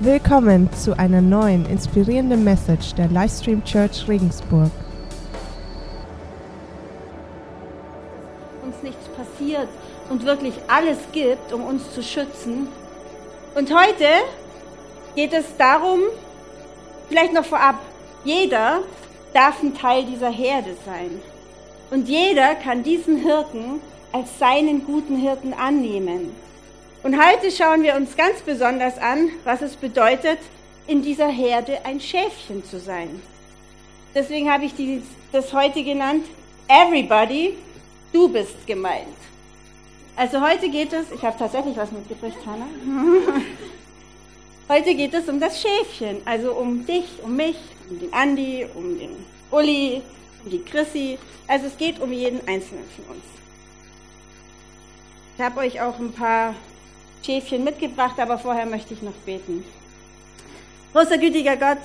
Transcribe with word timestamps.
Willkommen 0.00 0.72
zu 0.72 0.98
einer 0.98 1.20
neuen 1.20 1.66
inspirierenden 1.66 2.42
Message 2.42 2.94
der 2.94 3.06
Livestream 3.06 3.62
Church 3.62 4.08
Regensburg. 4.08 4.72
uns 8.64 8.82
nichts 8.82 9.06
passiert 9.16 9.68
und 10.10 10.24
wirklich 10.24 10.54
alles 10.66 10.98
gibt, 11.12 11.52
um 11.52 11.64
uns 11.64 11.94
zu 11.94 12.02
schützen. 12.02 12.66
Und 13.54 13.72
heute 13.72 14.08
geht 15.14 15.32
es 15.32 15.56
darum, 15.58 16.00
vielleicht 17.08 17.32
noch 17.32 17.44
vorab, 17.44 17.76
jeder 18.24 18.80
darf 19.32 19.62
ein 19.62 19.76
Teil 19.76 20.06
dieser 20.06 20.30
Herde 20.30 20.74
sein. 20.84 21.22
Und 21.92 22.08
jeder 22.08 22.56
kann 22.56 22.82
diesen 22.82 23.18
Hirten 23.18 23.80
als 24.10 24.40
seinen 24.40 24.84
guten 24.84 25.16
Hirten 25.16 25.54
annehmen. 25.54 26.32
Und 27.04 27.22
heute 27.22 27.50
schauen 27.50 27.82
wir 27.82 27.96
uns 27.96 28.16
ganz 28.16 28.40
besonders 28.40 28.96
an, 28.96 29.28
was 29.44 29.60
es 29.60 29.76
bedeutet, 29.76 30.38
in 30.86 31.02
dieser 31.02 31.28
Herde 31.28 31.84
ein 31.84 32.00
Schäfchen 32.00 32.64
zu 32.64 32.80
sein. 32.80 33.20
Deswegen 34.14 34.50
habe 34.50 34.64
ich 34.64 34.72
das 35.30 35.52
heute 35.52 35.84
genannt, 35.84 36.24
Everybody, 36.66 37.58
du 38.10 38.32
bist 38.32 38.66
gemeint. 38.66 39.18
Also 40.16 40.40
heute 40.40 40.70
geht 40.70 40.94
es, 40.94 41.12
ich 41.12 41.20
habe 41.22 41.38
tatsächlich 41.38 41.76
was 41.76 41.92
mitgebracht, 41.92 42.38
Hannah. 42.46 42.68
Heute 44.70 44.94
geht 44.94 45.12
es 45.12 45.28
um 45.28 45.38
das 45.40 45.60
Schäfchen, 45.60 46.22
also 46.24 46.52
um 46.54 46.86
dich, 46.86 47.04
um 47.22 47.36
mich, 47.36 47.58
um 47.90 47.98
den 47.98 48.14
Andi, 48.14 48.66
um 48.74 48.98
den 48.98 49.10
Uli, 49.50 50.00
um 50.42 50.50
die 50.50 50.62
Chrissy. 50.62 51.18
Also 51.46 51.66
es 51.66 51.76
geht 51.76 52.00
um 52.00 52.10
jeden 52.10 52.38
Einzelnen 52.48 52.84
von 52.96 53.16
uns. 53.16 53.24
Ich 55.36 55.44
habe 55.44 55.60
euch 55.60 55.82
auch 55.82 55.98
ein 55.98 56.12
paar 56.12 56.54
Schäfchen 57.24 57.64
mitgebracht, 57.64 58.18
aber 58.18 58.38
vorher 58.38 58.66
möchte 58.66 58.94
ich 58.94 59.02
noch 59.02 59.12
beten. 59.24 59.64
Großer 60.92 61.18
gütiger 61.18 61.56
Gott, 61.56 61.78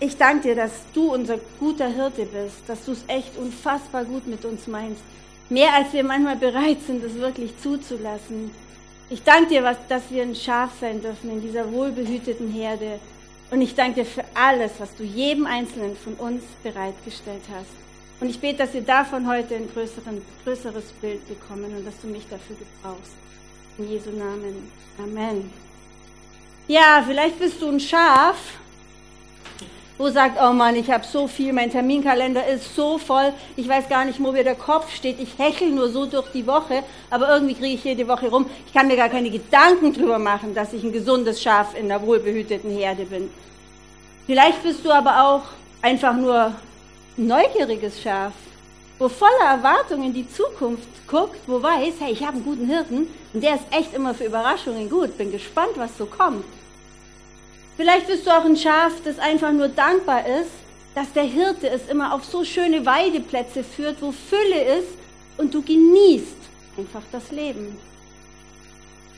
ich 0.00 0.16
danke 0.16 0.48
dir, 0.48 0.56
dass 0.56 0.72
du 0.92 1.12
unser 1.12 1.38
guter 1.58 1.88
Hirte 1.88 2.26
bist, 2.26 2.62
dass 2.66 2.84
du 2.84 2.92
es 2.92 3.04
echt 3.08 3.36
unfassbar 3.36 4.04
gut 4.04 4.26
mit 4.26 4.44
uns 4.44 4.66
meinst. 4.66 5.02
Mehr 5.50 5.74
als 5.74 5.92
wir 5.92 6.04
manchmal 6.04 6.36
bereit 6.36 6.78
sind, 6.86 7.04
es 7.04 7.14
wirklich 7.14 7.52
zuzulassen. 7.62 8.50
Ich 9.10 9.22
danke 9.22 9.50
dir, 9.50 9.76
dass 9.88 10.10
wir 10.10 10.22
ein 10.22 10.34
Schaf 10.34 10.70
sein 10.80 11.02
dürfen 11.02 11.30
in 11.30 11.42
dieser 11.42 11.70
wohlbehüteten 11.70 12.50
Herde. 12.50 12.98
Und 13.50 13.60
ich 13.60 13.74
danke 13.74 14.02
dir 14.02 14.06
für 14.06 14.24
alles, 14.34 14.72
was 14.78 14.94
du 14.96 15.04
jedem 15.04 15.46
Einzelnen 15.46 15.96
von 15.96 16.14
uns 16.14 16.42
bereitgestellt 16.62 17.42
hast. 17.54 17.70
Und 18.20 18.30
ich 18.30 18.40
bete, 18.40 18.58
dass 18.58 18.72
wir 18.72 18.80
davon 18.80 19.28
heute 19.28 19.56
ein 19.56 19.68
größeres 20.44 20.92
Bild 21.00 21.28
bekommen 21.28 21.76
und 21.76 21.86
dass 21.86 22.00
du 22.00 22.06
mich 22.06 22.26
dafür 22.30 22.56
gebrauchst. 22.56 23.12
In 23.76 23.90
Jesu 23.90 24.10
Namen. 24.10 24.70
Amen. 24.98 25.50
Ja, 26.68 27.02
vielleicht 27.06 27.40
bist 27.40 27.60
du 27.60 27.68
ein 27.68 27.80
Schaf, 27.80 28.36
wo 29.98 30.08
sagt, 30.08 30.38
oh 30.40 30.52
Mann, 30.52 30.76
ich 30.76 30.90
habe 30.90 31.04
so 31.04 31.26
viel, 31.26 31.52
mein 31.52 31.70
Terminkalender 31.70 32.46
ist 32.46 32.76
so 32.76 32.98
voll, 32.98 33.32
ich 33.56 33.68
weiß 33.68 33.88
gar 33.88 34.04
nicht, 34.04 34.22
wo 34.22 34.30
mir 34.30 34.44
der 34.44 34.54
Kopf 34.54 34.94
steht, 34.94 35.18
ich 35.18 35.36
hechel 35.38 35.70
nur 35.70 35.88
so 35.88 36.06
durch 36.06 36.30
die 36.32 36.46
Woche, 36.46 36.84
aber 37.10 37.28
irgendwie 37.34 37.54
kriege 37.54 37.74
ich 37.74 37.84
jede 37.84 38.06
Woche 38.06 38.28
rum. 38.28 38.46
Ich 38.66 38.72
kann 38.72 38.86
mir 38.86 38.96
gar 38.96 39.08
keine 39.08 39.30
Gedanken 39.30 39.92
drüber 39.92 40.20
machen, 40.20 40.54
dass 40.54 40.72
ich 40.72 40.84
ein 40.84 40.92
gesundes 40.92 41.42
Schaf 41.42 41.76
in 41.76 41.90
einer 41.90 42.00
wohlbehüteten 42.06 42.70
Herde 42.70 43.04
bin. 43.04 43.28
Vielleicht 44.26 44.62
bist 44.62 44.84
du 44.84 44.92
aber 44.92 45.20
auch 45.20 45.42
einfach 45.82 46.14
nur 46.14 46.54
ein 47.18 47.26
neugieriges 47.26 48.00
Schaf, 48.00 48.32
wo 48.98 49.08
voller 49.08 49.44
Erwartung 49.50 50.04
in 50.04 50.14
die 50.14 50.28
Zukunft 50.28 50.88
guckt, 51.08 51.40
wo 51.46 51.62
weiß, 51.62 51.94
hey, 52.00 52.12
ich 52.12 52.22
habe 52.22 52.36
einen 52.36 52.44
guten 52.44 52.66
Hirten 52.66 53.08
und 53.32 53.42
der 53.42 53.54
ist 53.54 53.64
echt 53.70 53.94
immer 53.94 54.14
für 54.14 54.24
Überraschungen 54.24 54.88
gut, 54.88 55.18
bin 55.18 55.32
gespannt, 55.32 55.72
was 55.76 55.96
so 55.98 56.06
kommt. 56.06 56.44
Vielleicht 57.76 58.06
bist 58.06 58.26
du 58.26 58.30
auch 58.30 58.44
ein 58.44 58.56
Schaf, 58.56 58.92
das 59.04 59.18
einfach 59.18 59.50
nur 59.50 59.68
dankbar 59.68 60.24
ist, 60.26 60.52
dass 60.94 61.12
der 61.12 61.24
Hirte 61.24 61.68
es 61.68 61.88
immer 61.88 62.14
auf 62.14 62.24
so 62.24 62.44
schöne 62.44 62.86
Weideplätze 62.86 63.64
führt, 63.64 64.00
wo 64.00 64.12
Fülle 64.12 64.78
ist 64.78 64.88
und 65.38 65.52
du 65.52 65.60
genießt 65.60 66.36
einfach 66.76 67.02
das 67.10 67.30
Leben. 67.32 67.76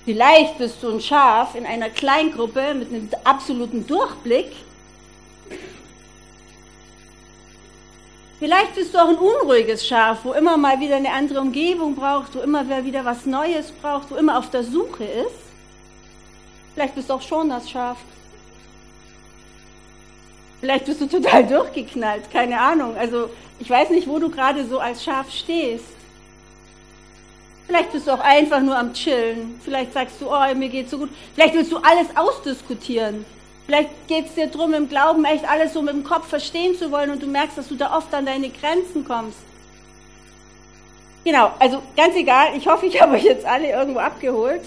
Vielleicht 0.07 0.59
bist 0.59 0.83
du 0.83 0.91
ein 0.93 1.01
Schaf 1.01 1.55
in 1.55 1.67
einer 1.67 1.91
Kleingruppe 1.91 2.75
mit 2.75 2.89
einem 2.89 3.09
absoluten 3.25 3.87
Durchblick. 3.87 4.53
Vielleicht 8.39 8.75
bist 8.75 8.93
du 8.93 8.99
auch 8.99 9.09
ein 9.09 9.17
unruhiges 9.17 9.87
Schaf, 9.87 10.19
wo 10.25 10.33
immer 10.33 10.59
mal 10.59 10.79
wieder 10.79 10.97
eine 10.97 11.11
andere 11.13 11.41
Umgebung 11.41 11.95
braucht, 11.95 12.35
wo 12.35 12.41
immer 12.41 12.67
wieder 12.85 13.05
was 13.05 13.25
Neues 13.25 13.73
braucht, 13.73 14.11
wo 14.11 14.17
immer 14.17 14.39
auf 14.39 14.51
der 14.51 14.63
Suche 14.63 15.05
ist. 15.05 15.47
Vielleicht 16.75 16.95
bist 16.95 17.09
du 17.09 17.15
auch 17.15 17.23
schon 17.23 17.49
das 17.49 17.71
Schaf. 17.71 17.97
Vielleicht 20.61 20.85
bist 20.85 21.01
du 21.01 21.07
total 21.07 21.47
durchgeknallt, 21.49 22.31
keine 22.31 22.61
Ahnung. 22.61 22.95
Also 22.97 23.31
ich 23.59 23.71
weiß 23.71 23.89
nicht, 23.89 24.07
wo 24.07 24.19
du 24.19 24.31
gerade 24.31 24.67
so 24.67 24.81
als 24.81 25.03
Schaf 25.03 25.31
stehst. 25.31 25.85
Vielleicht 27.67 27.93
bist 27.93 28.07
du 28.07 28.13
auch 28.13 28.21
einfach 28.21 28.61
nur 28.61 28.77
am 28.77 28.93
Chillen. 28.93 29.59
Vielleicht 29.65 29.95
sagst 29.95 30.21
du, 30.21 30.31
oh, 30.31 30.55
mir 30.55 30.69
geht's 30.69 30.91
so 30.91 30.99
gut. 30.99 31.11
Vielleicht 31.35 31.55
willst 31.55 31.73
du 31.73 31.79
alles 31.79 32.15
ausdiskutieren. 32.15 33.25
Vielleicht 33.67 33.91
geht 34.07 34.27
es 34.27 34.35
dir 34.35 34.47
darum, 34.47 34.73
im 34.75 34.89
Glauben 34.89 35.25
echt 35.25 35.49
alles 35.49 35.73
so 35.73 35.83
mit 35.83 35.93
dem 35.93 36.05
Kopf 36.05 36.29
verstehen 36.29 36.77
zu 36.77 36.91
wollen 36.93 37.11
und 37.11 37.23
du 37.23 37.27
merkst, 37.27 37.59
dass 37.59 37.69
du 37.69 37.75
da 37.75 37.97
oft 37.97 38.15
an 38.15 38.25
deine 38.25 38.49
Grenzen 38.49 39.05
kommst. 39.05 39.39
Genau, 41.25 41.51
also 41.59 41.83
ganz 41.97 42.15
egal, 42.15 42.57
ich 42.57 42.69
hoffe, 42.69 42.87
ich 42.87 43.01
habe 43.03 43.15
euch 43.15 43.25
jetzt 43.25 43.45
alle 43.45 43.69
irgendwo 43.69 43.99
abgeholt. 43.99 44.63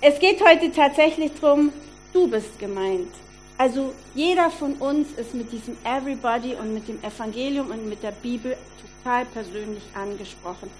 Es 0.00 0.20
geht 0.20 0.46
heute 0.46 0.70
tatsächlich 0.70 1.32
darum, 1.40 1.72
du 2.12 2.28
bist 2.28 2.58
gemeint. 2.60 3.12
Also 3.58 3.94
jeder 4.14 4.50
von 4.50 4.74
uns 4.74 5.08
ist 5.16 5.34
mit 5.34 5.50
diesem 5.50 5.76
Everybody 5.82 6.54
und 6.54 6.74
mit 6.74 6.86
dem 6.86 7.02
Evangelium 7.02 7.70
und 7.70 7.88
mit 7.88 8.02
der 8.02 8.12
Bibel 8.12 8.56
total 9.02 9.24
persönlich 9.24 9.82
angesprochen. 9.94 10.70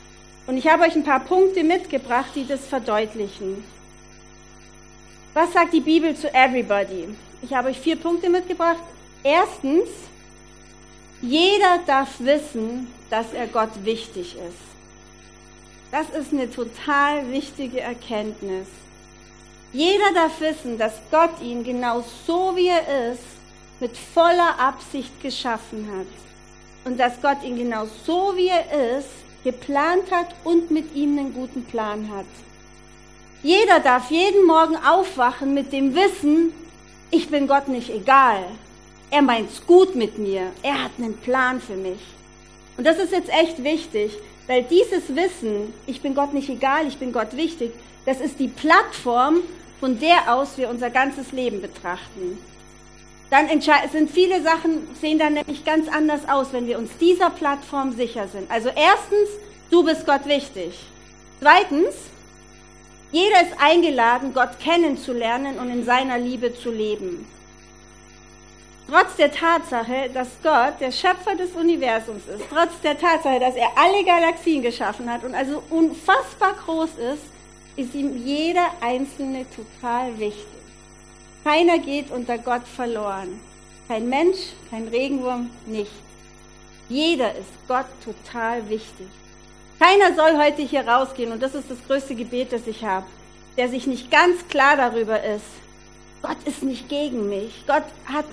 Und 0.46 0.58
ich 0.58 0.68
habe 0.68 0.84
euch 0.84 0.94
ein 0.94 1.02
paar 1.02 1.20
Punkte 1.20 1.64
mitgebracht, 1.64 2.30
die 2.34 2.46
das 2.46 2.66
verdeutlichen. 2.66 3.64
Was 5.36 5.52
sagt 5.52 5.74
die 5.74 5.80
Bibel 5.80 6.16
zu 6.16 6.32
Everybody? 6.32 7.08
Ich 7.42 7.52
habe 7.52 7.68
euch 7.68 7.78
vier 7.78 7.96
Punkte 7.96 8.30
mitgebracht. 8.30 8.80
Erstens, 9.22 9.86
jeder 11.20 11.80
darf 11.86 12.18
wissen, 12.20 12.86
dass 13.10 13.34
er 13.34 13.46
Gott 13.46 13.84
wichtig 13.84 14.34
ist. 14.36 14.56
Das 15.92 16.08
ist 16.18 16.32
eine 16.32 16.50
total 16.50 17.30
wichtige 17.30 17.82
Erkenntnis. 17.82 18.66
Jeder 19.74 20.10
darf 20.14 20.40
wissen, 20.40 20.78
dass 20.78 20.94
Gott 21.10 21.42
ihn 21.42 21.62
genau 21.64 22.02
so 22.26 22.56
wie 22.56 22.68
er 22.68 23.12
ist, 23.12 23.20
mit 23.78 23.94
voller 23.94 24.58
Absicht 24.58 25.20
geschaffen 25.20 25.86
hat. 25.98 26.86
Und 26.86 26.98
dass 26.98 27.20
Gott 27.20 27.42
ihn 27.44 27.58
genau 27.58 27.86
so 28.06 28.32
wie 28.36 28.48
er 28.48 28.96
ist, 28.96 29.10
geplant 29.44 30.10
hat 30.10 30.34
und 30.44 30.70
mit 30.70 30.94
ihm 30.94 31.18
einen 31.18 31.34
guten 31.34 31.62
Plan 31.66 32.10
hat. 32.10 32.24
Jeder 33.46 33.78
darf 33.78 34.10
jeden 34.10 34.44
Morgen 34.44 34.74
aufwachen 34.74 35.54
mit 35.54 35.72
dem 35.72 35.94
Wissen, 35.94 36.52
ich 37.12 37.28
bin 37.28 37.46
Gott 37.46 37.68
nicht 37.68 37.90
egal. 37.90 38.42
Er 39.12 39.22
meint's 39.22 39.64
gut 39.64 39.94
mit 39.94 40.18
mir. 40.18 40.50
Er 40.64 40.82
hat 40.82 40.90
einen 40.98 41.16
Plan 41.16 41.60
für 41.60 41.76
mich. 41.76 42.00
Und 42.76 42.84
das 42.84 42.98
ist 42.98 43.12
jetzt 43.12 43.28
echt 43.28 43.62
wichtig, 43.62 44.10
weil 44.48 44.64
dieses 44.64 45.14
Wissen, 45.14 45.72
ich 45.86 46.02
bin 46.02 46.16
Gott 46.16 46.34
nicht 46.34 46.48
egal, 46.48 46.88
ich 46.88 46.96
bin 46.96 47.12
Gott 47.12 47.36
wichtig, 47.36 47.70
das 48.04 48.20
ist 48.20 48.40
die 48.40 48.48
Plattform, 48.48 49.36
von 49.78 50.00
der 50.00 50.34
aus 50.34 50.58
wir 50.58 50.68
unser 50.68 50.90
ganzes 50.90 51.30
Leben 51.30 51.62
betrachten. 51.62 52.40
Dann 53.30 53.46
sind 53.92 54.10
viele 54.10 54.42
Sachen, 54.42 54.88
sehen 55.00 55.20
dann 55.20 55.34
nämlich 55.34 55.64
ganz 55.64 55.86
anders 55.86 56.28
aus, 56.28 56.48
wenn 56.50 56.66
wir 56.66 56.80
uns 56.80 56.90
dieser 56.98 57.30
Plattform 57.30 57.92
sicher 57.92 58.26
sind. 58.26 58.50
Also 58.50 58.70
erstens, 58.70 59.28
du 59.70 59.84
bist 59.84 60.04
Gott 60.04 60.26
wichtig. 60.26 60.74
Zweitens, 61.40 61.94
jeder 63.16 63.40
ist 63.40 63.58
eingeladen, 63.58 64.34
Gott 64.34 64.60
kennenzulernen 64.60 65.58
und 65.58 65.70
in 65.70 65.86
seiner 65.86 66.18
Liebe 66.18 66.54
zu 66.54 66.70
leben. 66.70 67.26
Trotz 68.90 69.16
der 69.16 69.32
Tatsache, 69.32 70.10
dass 70.12 70.28
Gott 70.42 70.74
der 70.80 70.92
Schöpfer 70.92 71.34
des 71.34 71.52
Universums 71.52 72.24
ist, 72.28 72.44
trotz 72.50 72.78
der 72.82 72.98
Tatsache, 72.98 73.40
dass 73.40 73.54
er 73.54 73.70
alle 73.74 74.04
Galaxien 74.04 74.60
geschaffen 74.60 75.10
hat 75.10 75.24
und 75.24 75.34
also 75.34 75.62
unfassbar 75.70 76.52
groß 76.64 76.90
ist, 77.14 77.24
ist 77.76 77.94
ihm 77.94 78.22
jeder 78.22 78.66
Einzelne 78.82 79.46
total 79.50 80.18
wichtig. 80.18 80.62
Keiner 81.42 81.78
geht 81.78 82.10
unter 82.10 82.36
Gott 82.36 82.68
verloren. 82.68 83.40
Kein 83.88 84.10
Mensch, 84.10 84.38
kein 84.70 84.88
Regenwurm, 84.88 85.48
nicht. 85.64 85.92
Jeder 86.90 87.30
ist 87.34 87.54
Gott 87.66 87.86
total 88.04 88.68
wichtig. 88.68 89.08
Keiner 89.78 90.14
soll 90.14 90.38
heute 90.38 90.62
hier 90.62 90.88
rausgehen, 90.88 91.32
und 91.32 91.42
das 91.42 91.54
ist 91.54 91.70
das 91.70 91.78
größte 91.86 92.14
Gebet, 92.14 92.52
das 92.52 92.66
ich 92.66 92.84
habe, 92.84 93.06
der 93.56 93.68
sich 93.68 93.86
nicht 93.86 94.10
ganz 94.10 94.48
klar 94.48 94.76
darüber 94.76 95.22
ist, 95.22 95.44
Gott 96.22 96.38
ist 96.44 96.62
nicht 96.62 96.88
gegen 96.88 97.28
mich. 97.28 97.64
Gott 97.66 97.84
hat, 98.06 98.24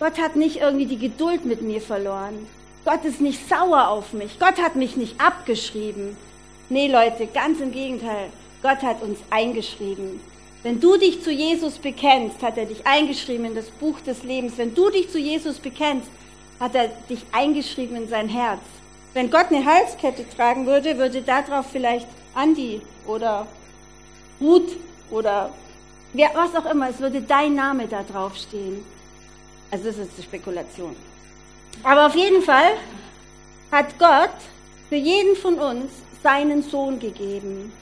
Gott 0.00 0.18
hat 0.18 0.34
nicht 0.34 0.56
irgendwie 0.56 0.86
die 0.86 0.98
Geduld 0.98 1.44
mit 1.44 1.62
mir 1.62 1.80
verloren. 1.80 2.46
Gott 2.84 3.04
ist 3.04 3.20
nicht 3.20 3.48
sauer 3.48 3.88
auf 3.88 4.12
mich. 4.12 4.38
Gott 4.40 4.60
hat 4.60 4.76
mich 4.76 4.96
nicht 4.96 5.20
abgeschrieben. 5.20 6.16
Nee, 6.68 6.90
Leute, 6.90 7.26
ganz 7.26 7.60
im 7.60 7.70
Gegenteil. 7.70 8.30
Gott 8.62 8.82
hat 8.82 9.02
uns 9.02 9.18
eingeschrieben. 9.30 10.20
Wenn 10.62 10.80
du 10.80 10.96
dich 10.96 11.22
zu 11.22 11.30
Jesus 11.30 11.78
bekennst, 11.78 12.42
hat 12.42 12.58
er 12.58 12.66
dich 12.66 12.86
eingeschrieben 12.86 13.44
in 13.46 13.54
das 13.54 13.70
Buch 13.70 14.00
des 14.00 14.24
Lebens. 14.24 14.54
Wenn 14.56 14.74
du 14.74 14.90
dich 14.90 15.10
zu 15.10 15.18
Jesus 15.18 15.58
bekennst, 15.58 16.08
hat 16.58 16.74
er 16.74 16.88
dich 17.08 17.24
eingeschrieben 17.30 17.96
in 17.96 18.08
sein 18.08 18.28
Herz. 18.28 18.62
Wenn 19.14 19.30
Gott 19.30 19.46
eine 19.50 19.64
Halskette 19.64 20.28
tragen 20.28 20.66
würde, 20.66 20.98
würde 20.98 21.22
darauf 21.22 21.66
vielleicht 21.70 22.06
Andi 22.34 22.82
oder 23.06 23.46
Ruth 24.40 24.76
oder 25.10 25.50
wer, 26.12 26.30
was 26.34 26.54
auch 26.54 26.70
immer, 26.70 26.90
es 26.90 27.00
würde 27.00 27.22
dein 27.22 27.54
Name 27.54 27.88
da 27.88 28.02
drauf 28.02 28.36
stehen. 28.36 28.84
Also 29.70 29.86
das 29.86 29.98
ist 29.98 30.14
eine 30.14 30.24
Spekulation. 30.24 30.96
Aber 31.82 32.06
auf 32.06 32.14
jeden 32.14 32.42
Fall 32.42 32.72
hat 33.70 33.98
Gott 33.98 34.30
für 34.88 34.96
jeden 34.96 35.36
von 35.36 35.54
uns 35.58 35.90
seinen 36.22 36.62
Sohn 36.62 36.98
gegeben. 36.98 37.72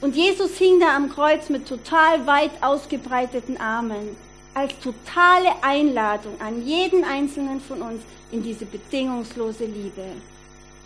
Und 0.00 0.16
Jesus 0.16 0.56
hing 0.56 0.80
da 0.80 0.96
am 0.96 1.10
Kreuz 1.10 1.48
mit 1.48 1.68
total 1.68 2.26
weit 2.26 2.50
ausgebreiteten 2.62 3.60
Armen 3.60 4.16
als 4.54 4.72
totale 4.80 5.50
Einladung 5.62 6.40
an 6.40 6.66
jeden 6.66 7.04
einzelnen 7.04 7.60
von 7.60 7.82
uns 7.82 8.02
in 8.32 8.42
diese 8.42 8.64
bedingungslose 8.64 9.64
Liebe. 9.64 10.04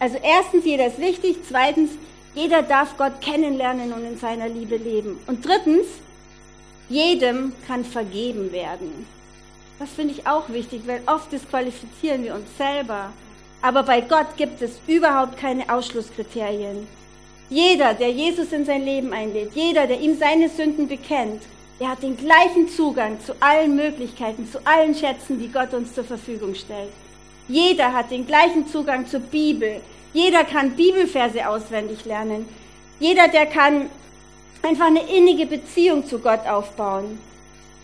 Also 0.05 0.19
erstens, 0.23 0.67
jeder 0.67 0.89
ist 0.89 0.99
wichtig. 0.99 1.39
Zweitens, 1.49 1.93
jeder 2.35 2.61
darf 2.61 2.99
Gott 2.99 3.23
kennenlernen 3.23 3.91
und 3.91 4.05
in 4.05 4.19
seiner 4.19 4.51
Liebe 4.51 4.77
leben. 4.77 5.19
Und 5.27 5.47
drittens, 5.47 5.87
jedem 6.91 7.55
kann 7.67 7.87
vergeben 7.87 8.53
werden. 8.53 9.07
Das 9.79 9.89
finde 9.89 10.13
ich 10.13 10.27
auch 10.27 10.51
wichtig, 10.51 10.83
weil 10.85 11.01
oft 11.07 11.33
disqualifizieren 11.33 12.23
wir 12.23 12.35
uns 12.35 12.55
selber. 12.59 13.15
Aber 13.63 13.83
bei 13.83 14.03
Gott 14.03 14.37
gibt 14.37 14.61
es 14.61 14.79
überhaupt 14.87 15.39
keine 15.39 15.73
Ausschlusskriterien. 15.73 16.87
Jeder, 17.49 17.95
der 17.95 18.11
Jesus 18.11 18.53
in 18.53 18.67
sein 18.67 18.85
Leben 18.85 19.15
einlädt, 19.15 19.53
jeder, 19.55 19.87
der 19.87 20.01
ihm 20.01 20.19
seine 20.19 20.51
Sünden 20.51 20.87
bekennt, 20.87 21.45
der 21.81 21.89
hat 21.89 22.03
den 22.03 22.19
gleichen 22.19 22.69
Zugang 22.69 23.19
zu 23.25 23.33
allen 23.41 23.75
Möglichkeiten, 23.75 24.47
zu 24.53 24.59
allen 24.67 24.95
Schätzen, 24.95 25.41
die 25.41 25.51
Gott 25.51 25.73
uns 25.73 25.95
zur 25.95 26.05
Verfügung 26.05 26.55
stellt. 26.55 26.93
Jeder 27.49 27.95
hat 27.95 28.11
den 28.11 28.27
gleichen 28.27 28.67
Zugang 28.69 29.07
zur 29.07 29.21
Bibel. 29.21 29.81
Jeder 30.15 30.45
kann 30.45 30.77
Bibelverse 30.77 31.47
auswendig 31.47 32.05
lernen. 32.05 32.49
Jeder, 33.01 33.29
der 33.29 33.47
kann 33.47 33.91
einfach 34.63 34.87
eine 34.87 35.03
innige 35.11 35.45
Beziehung 35.45 36.07
zu 36.07 36.21
Gott 36.21 36.47
aufbauen. 36.47 37.19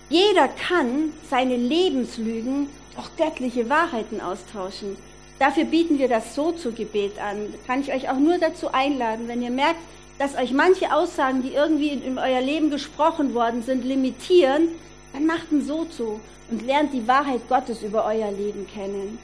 Jeder 0.08 0.48
kann 0.48 1.12
seine 1.28 1.56
Lebenslügen 1.56 2.68
durch 2.94 3.16
göttliche 3.16 3.68
Wahrheiten 3.68 4.20
austauschen. 4.20 4.96
Dafür 5.40 5.64
bieten 5.64 5.98
wir 5.98 6.08
das 6.08 6.34
so 6.34 6.52
zu 6.52 6.72
Gebet 6.72 7.18
an. 7.18 7.52
Kann 7.66 7.80
ich 7.80 7.92
euch 7.92 8.08
auch 8.08 8.18
nur 8.18 8.38
dazu 8.38 8.72
einladen, 8.72 9.26
wenn 9.26 9.42
ihr 9.42 9.50
merkt, 9.50 9.80
dass 10.18 10.36
euch 10.36 10.52
manche 10.52 10.94
Aussagen, 10.94 11.42
die 11.42 11.54
irgendwie 11.54 11.88
in, 11.88 12.02
in 12.02 12.18
euer 12.18 12.40
Leben 12.40 12.70
gesprochen 12.70 13.34
worden 13.34 13.62
sind, 13.62 13.84
limitieren, 13.84 14.68
dann 15.12 15.26
macht 15.26 15.50
ein 15.50 15.64
so 15.64 15.84
zu 15.86 16.20
und 16.50 16.64
lernt 16.64 16.92
die 16.92 17.08
Wahrheit 17.08 17.48
Gottes 17.48 17.82
über 17.82 18.04
euer 18.04 18.30
Leben 18.30 18.68
kennen. 18.72 19.18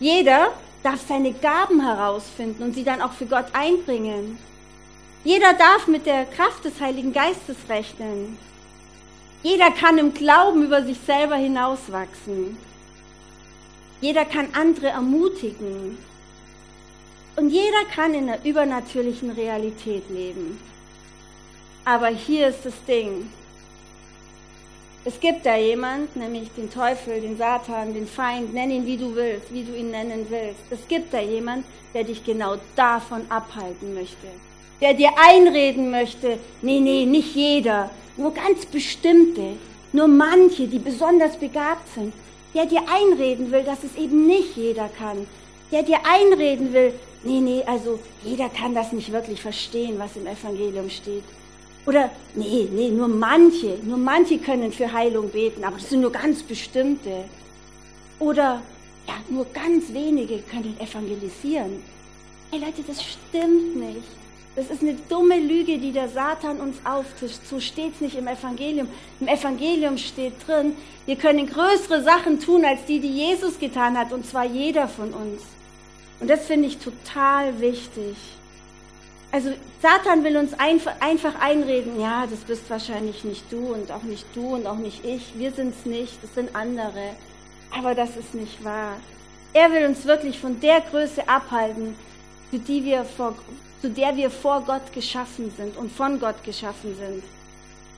Jeder 0.00 0.52
darf 0.88 1.06
seine 1.06 1.34
Gaben 1.34 1.82
herausfinden 1.82 2.62
und 2.62 2.74
sie 2.74 2.84
dann 2.84 3.02
auch 3.02 3.12
für 3.12 3.26
Gott 3.26 3.46
einbringen. 3.52 4.38
Jeder 5.22 5.52
darf 5.52 5.86
mit 5.86 6.06
der 6.06 6.24
Kraft 6.24 6.64
des 6.64 6.80
Heiligen 6.80 7.12
Geistes 7.12 7.56
rechnen. 7.68 8.38
Jeder 9.42 9.70
kann 9.70 9.98
im 9.98 10.14
Glauben 10.14 10.62
über 10.64 10.82
sich 10.82 10.98
selber 11.04 11.36
hinauswachsen. 11.36 12.56
Jeder 14.00 14.24
kann 14.24 14.48
andere 14.54 14.86
ermutigen. 14.86 15.98
Und 17.36 17.50
jeder 17.50 17.84
kann 17.94 18.14
in 18.14 18.26
der 18.26 18.42
übernatürlichen 18.44 19.30
Realität 19.30 20.08
leben. 20.08 20.58
Aber 21.84 22.08
hier 22.08 22.48
ist 22.48 22.64
das 22.64 22.82
Ding. 22.86 23.30
Es 25.04 25.20
gibt 25.20 25.46
da 25.46 25.56
jemand, 25.56 26.14
nämlich 26.16 26.50
den 26.56 26.70
Teufel, 26.70 27.20
den 27.20 27.38
Satan, 27.38 27.94
den 27.94 28.06
Feind, 28.06 28.52
nenn 28.52 28.70
ihn 28.70 28.84
wie 28.84 28.96
du 28.96 29.14
willst, 29.14 29.52
wie 29.52 29.62
du 29.62 29.74
ihn 29.74 29.90
nennen 29.90 30.26
willst. 30.28 30.60
Es 30.70 30.86
gibt 30.88 31.14
da 31.14 31.20
jemand, 31.20 31.64
der 31.94 32.04
dich 32.04 32.24
genau 32.24 32.56
davon 32.74 33.22
abhalten 33.28 33.94
möchte. 33.94 34.26
Der 34.80 34.94
dir 34.94 35.10
einreden 35.16 35.90
möchte, 35.90 36.38
nee, 36.62 36.80
nee, 36.80 37.06
nicht 37.06 37.34
jeder, 37.34 37.90
nur 38.16 38.34
ganz 38.34 38.66
bestimmte, 38.66 39.56
nur 39.92 40.08
manche, 40.08 40.66
die 40.66 40.78
besonders 40.78 41.36
begabt 41.36 41.88
sind. 41.94 42.12
Der 42.54 42.66
dir 42.66 42.82
einreden 42.88 43.52
will, 43.52 43.62
dass 43.62 43.84
es 43.84 43.96
eben 43.96 44.26
nicht 44.26 44.56
jeder 44.56 44.88
kann. 44.88 45.26
Der 45.70 45.82
dir 45.82 45.98
einreden 46.04 46.72
will, 46.72 46.92
nee, 47.22 47.40
nee, 47.40 47.62
also 47.66 47.98
jeder 48.24 48.48
kann 48.48 48.74
das 48.74 48.92
nicht 48.92 49.12
wirklich 49.12 49.40
verstehen, 49.40 49.98
was 49.98 50.16
im 50.16 50.26
Evangelium 50.26 50.90
steht. 50.90 51.24
Oder, 51.88 52.10
nee, 52.34 52.68
nee, 52.70 52.90
nur 52.90 53.08
manche, 53.08 53.78
nur 53.82 53.96
manche 53.96 54.36
können 54.36 54.70
für 54.70 54.92
Heilung 54.92 55.30
beten, 55.30 55.64
aber 55.64 55.76
das 55.76 55.88
sind 55.88 56.02
nur 56.02 56.12
ganz 56.12 56.42
bestimmte. 56.42 57.24
Oder, 58.18 58.60
ja, 59.06 59.14
nur 59.30 59.46
ganz 59.46 59.90
wenige 59.94 60.40
können 60.40 60.76
evangelisieren. 60.78 61.82
Hey 62.50 62.60
Leute, 62.60 62.82
das 62.86 63.02
stimmt 63.02 63.76
nicht. 63.76 64.06
Das 64.54 64.68
ist 64.68 64.82
eine 64.82 64.96
dumme 65.08 65.40
Lüge, 65.40 65.78
die 65.78 65.90
der 65.90 66.10
Satan 66.10 66.60
uns 66.60 66.76
auftischt. 66.84 67.46
So 67.48 67.58
steht 67.58 67.94
es 67.94 68.02
nicht 68.02 68.18
im 68.18 68.28
Evangelium. 68.28 68.88
Im 69.18 69.28
Evangelium 69.28 69.96
steht 69.96 70.34
drin, 70.46 70.76
wir 71.06 71.16
können 71.16 71.46
größere 71.46 72.02
Sachen 72.02 72.38
tun, 72.38 72.66
als 72.66 72.84
die, 72.84 73.00
die 73.00 73.16
Jesus 73.16 73.58
getan 73.58 73.96
hat, 73.96 74.12
und 74.12 74.26
zwar 74.26 74.44
jeder 74.44 74.88
von 74.88 75.14
uns. 75.14 75.40
Und 76.20 76.28
das 76.28 76.44
finde 76.44 76.68
ich 76.68 76.76
total 76.76 77.58
wichtig. 77.62 78.14
Also 79.30 79.50
Satan 79.82 80.24
will 80.24 80.36
uns 80.38 80.54
einfach 80.54 81.40
einreden, 81.40 82.00
ja, 82.00 82.26
das 82.26 82.40
bist 82.40 82.68
wahrscheinlich 82.70 83.24
nicht 83.24 83.52
du 83.52 83.74
und 83.74 83.92
auch 83.92 84.02
nicht 84.02 84.26
du 84.34 84.54
und 84.54 84.66
auch 84.66 84.76
nicht 84.76 85.04
ich. 85.04 85.34
Wir 85.36 85.52
sind 85.52 85.74
es 85.78 85.84
nicht, 85.84 86.22
das 86.22 86.34
sind 86.34 86.56
andere. 86.56 87.14
Aber 87.70 87.94
das 87.94 88.16
ist 88.16 88.34
nicht 88.34 88.64
wahr. 88.64 88.96
Er 89.52 89.70
will 89.72 89.86
uns 89.86 90.06
wirklich 90.06 90.38
von 90.38 90.58
der 90.60 90.80
Größe 90.80 91.28
abhalten, 91.28 91.94
zu, 92.50 92.58
die 92.58 92.84
wir 92.84 93.04
vor, 93.04 93.34
zu 93.82 93.90
der 93.90 94.16
wir 94.16 94.30
vor 94.30 94.62
Gott 94.62 94.92
geschaffen 94.92 95.52
sind 95.56 95.76
und 95.76 95.92
von 95.92 96.18
Gott 96.18 96.42
geschaffen 96.44 96.96
sind. 96.96 97.22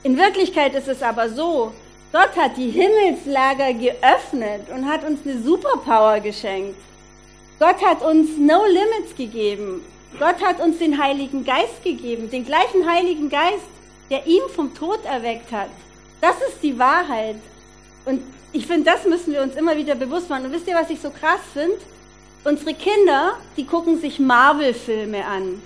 In 0.03 0.17
Wirklichkeit 0.17 0.75
ist 0.75 0.87
es 0.87 1.01
aber 1.01 1.29
so, 1.29 1.71
Gott 2.11 2.35
hat 2.35 2.57
die 2.57 2.71
Himmelslager 2.71 3.73
geöffnet 3.73 4.69
und 4.73 4.85
hat 4.85 5.05
uns 5.05 5.19
eine 5.25 5.41
Superpower 5.41 6.19
geschenkt. 6.19 6.77
Gott 7.61 7.79
hat 7.85 8.01
uns 8.01 8.39
No 8.39 8.65
Limits 8.65 9.15
gegeben 9.15 9.83
Gott 10.19 10.43
hat 10.43 10.59
uns 10.59 10.79
den 10.79 11.01
Heiligen 11.01 11.45
Geist 11.45 11.83
gegeben, 11.83 12.29
den 12.29 12.43
gleichen 12.43 12.89
Heiligen 12.89 13.29
Geist, 13.29 13.69
der 14.09 14.25
ihn 14.25 14.41
vom 14.53 14.73
Tod 14.73 15.05
erweckt 15.05 15.51
hat. 15.51 15.69
Das 16.19 16.35
ist 16.49 16.61
die 16.61 16.77
Wahrheit. 16.77 17.37
Und 18.05 18.21
ich 18.51 18.65
finde, 18.67 18.91
das 18.91 19.05
müssen 19.05 19.31
wir 19.31 19.41
uns 19.41 19.55
immer 19.55 19.77
wieder 19.77 19.95
bewusst 19.95 20.29
machen. 20.29 20.45
Und 20.45 20.51
wisst 20.51 20.67
ihr, 20.67 20.75
was 20.75 20.89
ich 20.89 20.99
so 20.99 21.11
krass 21.11 21.39
finde? 21.53 21.77
Unsere 22.43 22.73
Kinder, 22.73 23.37
die 23.55 23.65
gucken 23.65 24.01
sich 24.01 24.19
Marvel-Filme 24.19 25.23
an. 25.23 25.61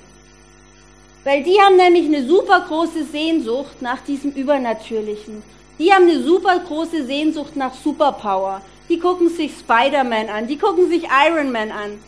Weil 1.24 1.44
die 1.44 1.60
haben 1.60 1.78
nämlich 1.78 2.06
eine 2.06 2.28
super 2.28 2.66
große 2.68 3.06
Sehnsucht 3.06 3.82
nach 3.82 4.02
diesem 4.02 4.32
Übernatürlichen. 4.32 5.42
Die 5.80 5.92
haben 5.92 6.10
eine 6.10 6.22
super 6.24 6.60
große 6.60 7.06
Sehnsucht 7.06 7.56
nach 7.56 7.74
Superpower. 7.74 8.62
Die 8.88 9.00
gucken 9.00 9.30
sich 9.30 9.52
Spider-Man 9.60 10.30
an, 10.30 10.48
die 10.48 10.58
gucken 10.58 10.90
sich 10.90 11.04
Iron 11.28 11.52
Man 11.52 11.72
an 11.72 12.00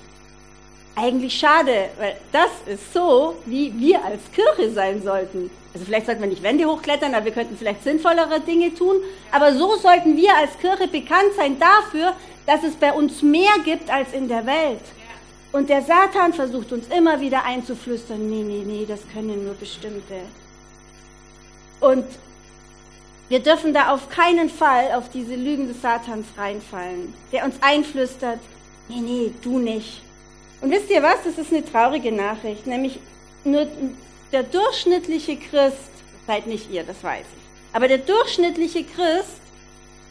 eigentlich 0.97 1.37
schade, 1.37 1.89
weil 1.99 2.15
das 2.31 2.49
ist 2.65 2.91
so, 2.91 3.35
wie 3.45 3.71
wir 3.77 4.03
als 4.03 4.21
Kirche 4.31 4.73
sein 4.73 5.03
sollten. 5.03 5.51
Also 5.73 5.85
vielleicht 5.85 6.07
sollten 6.07 6.21
wir 6.21 6.29
nicht 6.29 6.41
Wände 6.41 6.65
hochklettern, 6.65 7.13
aber 7.13 7.25
wir 7.25 7.31
könnten 7.33 7.55
vielleicht 7.55 7.83
sinnvollere 7.83 8.39
Dinge 8.39 8.73
tun. 8.73 8.95
Aber 9.31 9.53
so 9.53 9.75
sollten 9.75 10.17
wir 10.17 10.35
als 10.35 10.57
Kirche 10.57 10.87
bekannt 10.87 11.33
sein 11.37 11.59
dafür, 11.59 12.13
dass 12.47 12.63
es 12.63 12.75
bei 12.75 12.91
uns 12.91 13.21
mehr 13.21 13.51
gibt 13.63 13.91
als 13.91 14.11
in 14.11 14.27
der 14.27 14.47
Welt. 14.47 14.81
Und 15.51 15.69
der 15.69 15.83
Satan 15.83 16.33
versucht 16.33 16.73
uns 16.73 16.87
immer 16.87 17.21
wieder 17.21 17.45
einzuflüstern, 17.45 18.27
nee, 18.27 18.43
nee, 18.43 18.63
nee, 18.65 18.85
das 18.87 19.01
können 19.13 19.45
nur 19.45 19.53
bestimmte. 19.53 20.15
Und 21.79 22.05
wir 23.29 23.39
dürfen 23.39 23.73
da 23.73 23.93
auf 23.93 24.09
keinen 24.09 24.49
Fall 24.49 24.93
auf 24.93 25.09
diese 25.09 25.35
Lügen 25.35 25.67
des 25.67 25.81
Satans 25.81 26.27
reinfallen, 26.37 27.13
der 27.31 27.45
uns 27.45 27.55
einflüstert, 27.61 28.39
nee, 28.87 29.01
nee, 29.01 29.31
du 29.41 29.59
nicht. 29.59 30.01
Und 30.61 30.71
wisst 30.71 30.89
ihr 30.89 31.03
was? 31.03 31.23
Das 31.23 31.37
ist 31.37 31.53
eine 31.53 31.63
traurige 31.63 32.11
Nachricht. 32.11 32.65
Nämlich 32.65 32.99
nur 33.43 33.67
der 34.31 34.43
durchschnittliche 34.43 35.37
Christ, 35.37 35.91
seid 36.25 36.47
nicht 36.47 36.71
ihr, 36.71 36.83
das 36.83 37.03
weiß 37.03 37.25
ich. 37.25 37.75
Aber 37.75 37.87
der 37.87 37.99
durchschnittliche 37.99 38.83
Christ, 38.83 39.41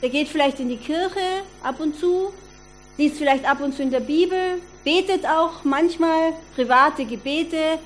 der 0.03 0.11
geht 0.11 0.29
vielleicht 0.29 0.61
in 0.61 0.69
die 0.69 0.77
Kirche 0.77 1.43
ab 1.63 1.81
und 1.81 1.99
zu, 1.99 2.33
liest 2.97 3.17
vielleicht 3.17 3.49
ab 3.49 3.61
und 3.61 3.75
zu 3.75 3.83
in 3.83 3.91
der 3.91 4.01
Bibel, 4.01 4.61
betet 4.85 5.27
auch 5.27 5.65
manchmal 5.65 6.33
private 6.55 7.05
Gebete. 7.05 7.79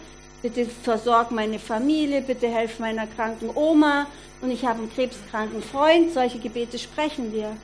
Bitte 0.42 0.66
versorg 0.66 1.30
meine 1.30 1.58
Familie, 1.58 2.22
bitte 2.22 2.48
helf 2.48 2.78
meiner 2.78 3.06
kranken 3.06 3.50
Oma 3.54 4.06
und 4.40 4.50
ich 4.50 4.64
habe 4.64 4.78
einen 4.78 4.92
krebskranken 4.92 5.62
Freund. 5.62 6.12
Solche 6.12 6.38
Gebete 6.38 6.78
sprechen 6.78 7.32
wir. 7.32 7.56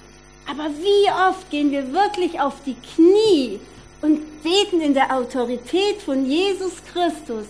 Aber 0.50 0.68
wie 0.68 1.11
oft 1.28 1.50
gehen 1.50 1.71
wir 1.71 1.92
wirklich 1.92 2.40
auf 2.40 2.54
die 2.64 2.76
Knie 2.95 3.59
und 4.02 4.42
beten 4.42 4.80
in 4.80 4.95
der 4.95 5.16
Autorität 5.16 6.02
von 6.02 6.26
Jesus 6.26 6.75
Christus 6.92 7.47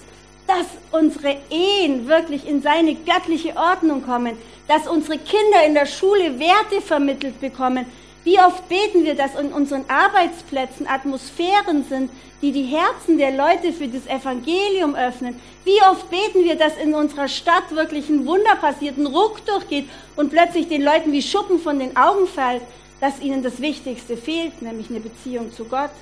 dass 0.47 0.67
unsere 0.93 1.37
Ehen 1.51 2.07
wirklich 2.07 2.47
in 2.47 2.63
seine 2.63 2.95
göttliche 2.95 3.57
Ordnung 3.57 4.05
kommen, 4.05 4.37
dass 4.69 4.87
unsere 4.87 5.19
Kinder 5.19 5.65
in 5.67 5.75
der 5.75 5.87
Schule 5.87 6.39
Werte 6.39 6.81
vermittelt 6.81 7.41
bekommen. 7.41 7.87
Wie 8.27 8.41
oft 8.41 8.69
beten 8.69 9.05
wir, 9.05 9.15
dass 9.15 9.37
in 9.37 9.53
unseren 9.53 9.85
Arbeitsplätzen 9.87 10.89
Atmosphären 10.89 11.85
sind, 11.89 12.11
die 12.43 12.51
die 12.51 12.65
Herzen 12.65 13.19
der 13.19 13.31
Leute 13.31 13.73
für 13.73 13.87
das 13.87 14.09
Evangelium 14.09 14.97
öffnen. 14.97 15.41
Wie 15.63 15.81
oft 15.89 16.11
beten 16.11 16.43
wir, 16.43 16.57
dass 16.57 16.77
in 16.77 16.93
unserer 16.93 17.29
Stadt 17.29 17.71
wirklich 17.71 18.09
ein 18.09 18.27
Wunder 18.27 18.57
passiert, 18.57 18.99
ein 18.99 19.07
Ruck 19.07 19.47
durchgeht 19.47 19.89
und 20.17 20.31
plötzlich 20.31 20.67
den 20.67 20.83
Leuten 20.83 21.13
wie 21.13 21.23
Schuppen 21.23 21.61
von 21.61 21.79
den 21.79 21.97
Augen 21.97 22.27
fällt, 22.27 22.63
dass 23.01 23.21
ihnen 23.21 23.45
das 23.45 23.61
Wichtigste 23.61 24.17
fehlt, 24.17 24.61
nämlich 24.61 24.91
eine 24.91 24.99
Beziehung 24.99 25.53
zu 25.53 25.65
Gott. 25.65 25.93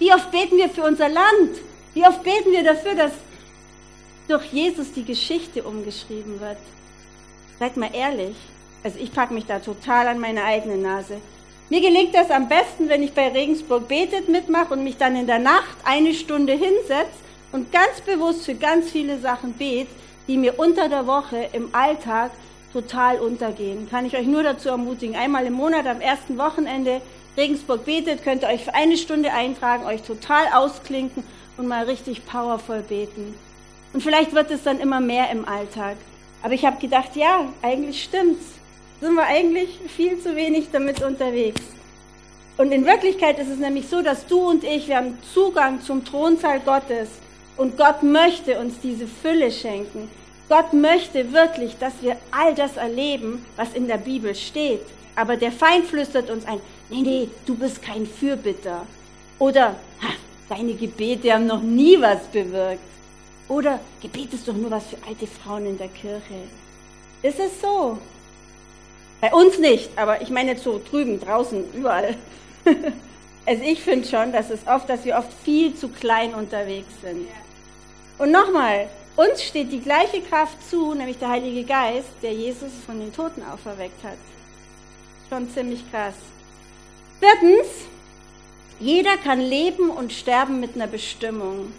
Wie 0.00 0.12
oft 0.12 0.32
beten 0.32 0.56
wir 0.56 0.70
für 0.70 0.82
unser 0.82 1.08
Land? 1.08 1.60
Wie 1.94 2.04
oft 2.04 2.24
beten 2.24 2.50
wir 2.50 2.64
dafür, 2.64 2.96
dass 2.96 3.12
durch 4.26 4.46
Jesus 4.46 4.92
die 4.92 5.04
Geschichte 5.04 5.62
umgeschrieben 5.62 6.40
wird? 6.40 6.58
Seid 7.60 7.76
mal 7.76 7.94
ehrlich. 7.94 8.34
Also 8.82 8.98
ich 8.98 9.12
packe 9.12 9.32
mich 9.32 9.46
da 9.46 9.60
total 9.60 10.08
an 10.08 10.18
meine 10.18 10.42
eigene 10.42 10.76
Nase. 10.76 11.20
Mir 11.70 11.82
gelingt 11.82 12.14
das 12.14 12.30
am 12.30 12.48
besten, 12.48 12.88
wenn 12.88 13.02
ich 13.02 13.12
bei 13.12 13.28
Regensburg 13.28 13.88
betet 13.88 14.28
mitmache 14.28 14.72
und 14.72 14.84
mich 14.84 14.96
dann 14.96 15.16
in 15.16 15.26
der 15.26 15.38
Nacht 15.38 15.76
eine 15.84 16.14
Stunde 16.14 16.54
hinsetze 16.54 17.12
und 17.52 17.70
ganz 17.72 18.00
bewusst 18.06 18.46
für 18.46 18.54
ganz 18.54 18.90
viele 18.90 19.18
Sachen 19.18 19.52
bete, 19.52 19.90
die 20.26 20.38
mir 20.38 20.58
unter 20.58 20.88
der 20.88 21.06
Woche 21.06 21.50
im 21.52 21.74
Alltag 21.74 22.30
total 22.72 23.18
untergehen. 23.18 23.88
Kann 23.90 24.06
ich 24.06 24.16
euch 24.16 24.26
nur 24.26 24.42
dazu 24.42 24.70
ermutigen, 24.70 25.14
einmal 25.14 25.44
im 25.44 25.54
Monat 25.54 25.86
am 25.86 26.00
ersten 26.00 26.38
Wochenende 26.38 27.02
Regensburg 27.36 27.84
betet, 27.84 28.24
könnt 28.24 28.42
ihr 28.42 28.48
euch 28.48 28.64
für 28.64 28.74
eine 28.74 28.96
Stunde 28.96 29.32
eintragen, 29.32 29.84
euch 29.84 30.02
total 30.02 30.46
ausklinken 30.54 31.22
und 31.58 31.68
mal 31.68 31.84
richtig 31.84 32.24
powervoll 32.26 32.80
beten. 32.80 33.34
Und 33.92 34.02
vielleicht 34.02 34.32
wird 34.32 34.50
es 34.50 34.62
dann 34.62 34.80
immer 34.80 35.00
mehr 35.00 35.30
im 35.30 35.46
Alltag. 35.46 35.96
Aber 36.42 36.54
ich 36.54 36.64
habe 36.64 36.80
gedacht, 36.80 37.14
ja, 37.14 37.46
eigentlich 37.62 38.02
stimmt's. 38.02 38.57
Sind 39.00 39.14
wir 39.14 39.26
eigentlich 39.26 39.78
viel 39.88 40.18
zu 40.20 40.34
wenig 40.34 40.68
damit 40.72 41.02
unterwegs. 41.02 41.62
Und 42.56 42.72
in 42.72 42.84
Wirklichkeit 42.84 43.38
ist 43.38 43.48
es 43.48 43.58
nämlich 43.58 43.88
so, 43.88 44.02
dass 44.02 44.26
du 44.26 44.48
und 44.48 44.64
ich, 44.64 44.88
wir 44.88 44.96
haben 44.96 45.18
Zugang 45.32 45.80
zum 45.80 46.04
Thronsaal 46.04 46.58
Gottes. 46.60 47.08
Und 47.56 47.76
Gott 47.76 48.02
möchte 48.02 48.58
uns 48.58 48.80
diese 48.80 49.06
Fülle 49.06 49.52
schenken. 49.52 50.10
Gott 50.48 50.72
möchte 50.72 51.32
wirklich, 51.32 51.76
dass 51.78 51.94
wir 52.00 52.16
all 52.30 52.54
das 52.54 52.76
erleben, 52.76 53.44
was 53.56 53.74
in 53.74 53.86
der 53.86 53.98
Bibel 53.98 54.34
steht. 54.34 54.80
Aber 55.14 55.36
der 55.36 55.52
Feind 55.52 55.84
flüstert 55.84 56.30
uns 56.30 56.44
ein, 56.46 56.60
nee, 56.88 57.02
nee, 57.02 57.28
du 57.46 57.54
bist 57.54 57.82
kein 57.82 58.06
Fürbitter. 58.06 58.86
Oder, 59.38 59.76
ha, 60.00 60.12
deine 60.48 60.74
Gebete 60.74 61.32
haben 61.32 61.46
noch 61.46 61.62
nie 61.62 62.00
was 62.00 62.26
bewirkt. 62.26 62.80
Oder 63.48 63.78
Gebet 64.00 64.32
ist 64.34 64.48
doch 64.48 64.54
nur 64.54 64.70
was 64.70 64.86
für 64.86 64.96
alte 65.06 65.26
Frauen 65.26 65.66
in 65.66 65.78
der 65.78 65.88
Kirche. 65.88 66.42
Ist 67.22 67.38
es 67.38 67.60
so? 67.60 67.98
Bei 69.20 69.32
uns 69.32 69.58
nicht, 69.58 69.90
aber 69.96 70.22
ich 70.22 70.30
meine 70.30 70.52
jetzt 70.52 70.64
so 70.64 70.80
drüben, 70.90 71.20
draußen, 71.20 71.72
überall. 71.74 72.16
also 73.46 73.62
ich 73.64 73.82
finde 73.82 74.06
schon, 74.06 74.32
dass 74.32 74.50
es 74.50 74.66
oft, 74.66 74.88
dass 74.88 75.04
wir 75.04 75.16
oft 75.16 75.32
viel 75.44 75.74
zu 75.74 75.88
klein 75.88 76.34
unterwegs 76.34 76.92
sind. 77.02 77.26
Und 78.18 78.30
nochmal, 78.30 78.88
uns 79.16 79.42
steht 79.42 79.72
die 79.72 79.80
gleiche 79.80 80.20
Kraft 80.22 80.56
zu, 80.70 80.94
nämlich 80.94 81.18
der 81.18 81.30
Heilige 81.30 81.64
Geist, 81.64 82.10
der 82.22 82.32
Jesus 82.32 82.70
von 82.86 83.00
den 83.00 83.12
Toten 83.12 83.42
auferweckt 83.42 84.04
hat. 84.04 84.18
Schon 85.28 85.50
ziemlich 85.50 85.82
krass. 85.90 86.14
Viertens, 87.18 87.66
jeder 88.78 89.16
kann 89.16 89.40
leben 89.40 89.90
und 89.90 90.12
sterben 90.12 90.60
mit 90.60 90.76
einer 90.76 90.86
Bestimmung. 90.86 91.72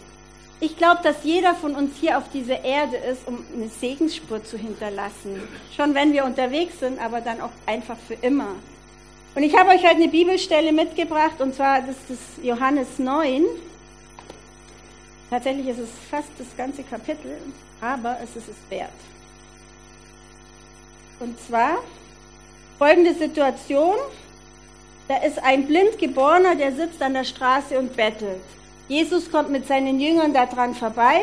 Ich 0.62 0.76
glaube, 0.76 1.00
dass 1.04 1.24
jeder 1.24 1.56
von 1.56 1.74
uns 1.76 1.98
hier 1.98 2.18
auf 2.18 2.30
dieser 2.34 2.66
Erde 2.66 2.98
ist, 2.98 3.26
um 3.26 3.46
eine 3.54 3.70
Segensspur 3.70 4.44
zu 4.44 4.58
hinterlassen. 4.58 5.42
Schon 5.76 5.94
wenn 5.94 6.12
wir 6.12 6.26
unterwegs 6.26 6.80
sind, 6.80 7.00
aber 7.00 7.22
dann 7.22 7.40
auch 7.40 7.52
einfach 7.66 7.98
für 8.08 8.16
immer. 8.16 8.56
Und 9.36 9.44
ich 9.44 9.56
habe 9.56 9.70
euch 9.70 9.84
heute 9.84 9.96
eine 9.96 10.10
Bibelstelle 10.10 10.74
mitgebracht, 10.74 11.40
und 11.40 11.56
zwar 11.56 11.82
das 11.82 11.96
ist 12.10 12.44
Johannes 12.44 13.00
9. 13.00 13.46
Tatsächlich 15.30 15.68
ist 15.68 15.80
es 15.80 15.90
fast 16.10 16.30
das 16.38 16.48
ganze 16.58 16.84
Kapitel, 16.84 17.38
aber 17.80 18.18
es 18.22 18.36
ist 18.36 18.50
es 18.50 18.58
wert. 18.70 18.90
Und 21.22 21.40
zwar 21.40 21.78
folgende 22.78 23.14
Situation. 23.14 23.96
Da 25.08 25.18
ist 25.24 25.42
ein 25.42 25.68
Blindgeborener, 25.68 26.56
der 26.56 26.74
sitzt 26.74 27.02
an 27.02 27.14
der 27.14 27.24
Straße 27.24 27.80
und 27.80 27.96
bettelt. 27.96 28.42
Jesus 28.90 29.32
kommt 29.32 29.52
mit 29.52 29.68
seinen 29.68 30.00
Jüngern 30.00 30.34
daran 30.34 30.74
vorbei 30.74 31.22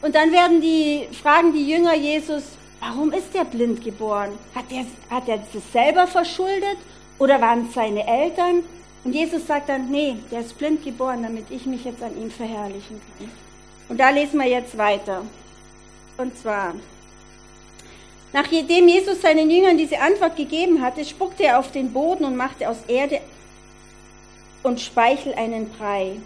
und 0.00 0.14
dann 0.14 0.32
werden 0.32 0.62
die, 0.62 1.06
fragen 1.12 1.52
die 1.52 1.68
Jünger 1.68 1.94
Jesus, 1.94 2.44
warum 2.80 3.12
ist 3.12 3.34
der 3.34 3.44
blind 3.44 3.84
geboren? 3.84 4.32
Hat 4.54 4.64
er, 4.70 4.86
hat 5.14 5.28
er 5.28 5.36
das 5.36 5.70
selber 5.70 6.06
verschuldet 6.06 6.78
oder 7.18 7.42
waren 7.42 7.66
es 7.66 7.74
seine 7.74 8.06
Eltern? 8.06 8.62
Und 9.04 9.12
Jesus 9.12 9.46
sagt 9.46 9.68
dann, 9.68 9.90
nee, 9.90 10.16
der 10.30 10.40
ist 10.40 10.56
blind 10.56 10.82
geboren, 10.82 11.22
damit 11.22 11.50
ich 11.50 11.66
mich 11.66 11.84
jetzt 11.84 12.02
an 12.02 12.18
ihm 12.18 12.30
verherrlichen 12.30 13.02
kann. 13.18 13.30
Und 13.90 14.00
da 14.00 14.08
lesen 14.08 14.40
wir 14.40 14.48
jetzt 14.48 14.78
weiter. 14.78 15.22
Und 16.16 16.38
zwar, 16.38 16.74
nachdem 18.32 18.88
Jesus 18.88 19.20
seinen 19.20 19.50
Jüngern 19.50 19.76
diese 19.76 20.00
Antwort 20.00 20.36
gegeben 20.36 20.80
hatte, 20.80 21.04
spuckte 21.04 21.44
er 21.44 21.58
auf 21.58 21.70
den 21.70 21.92
Boden 21.92 22.24
und 22.24 22.36
machte 22.36 22.66
aus 22.66 22.78
Erde 22.88 23.20
und 24.62 24.80
Speichel 24.80 25.34
einen 25.34 25.68
Brei 25.68 26.16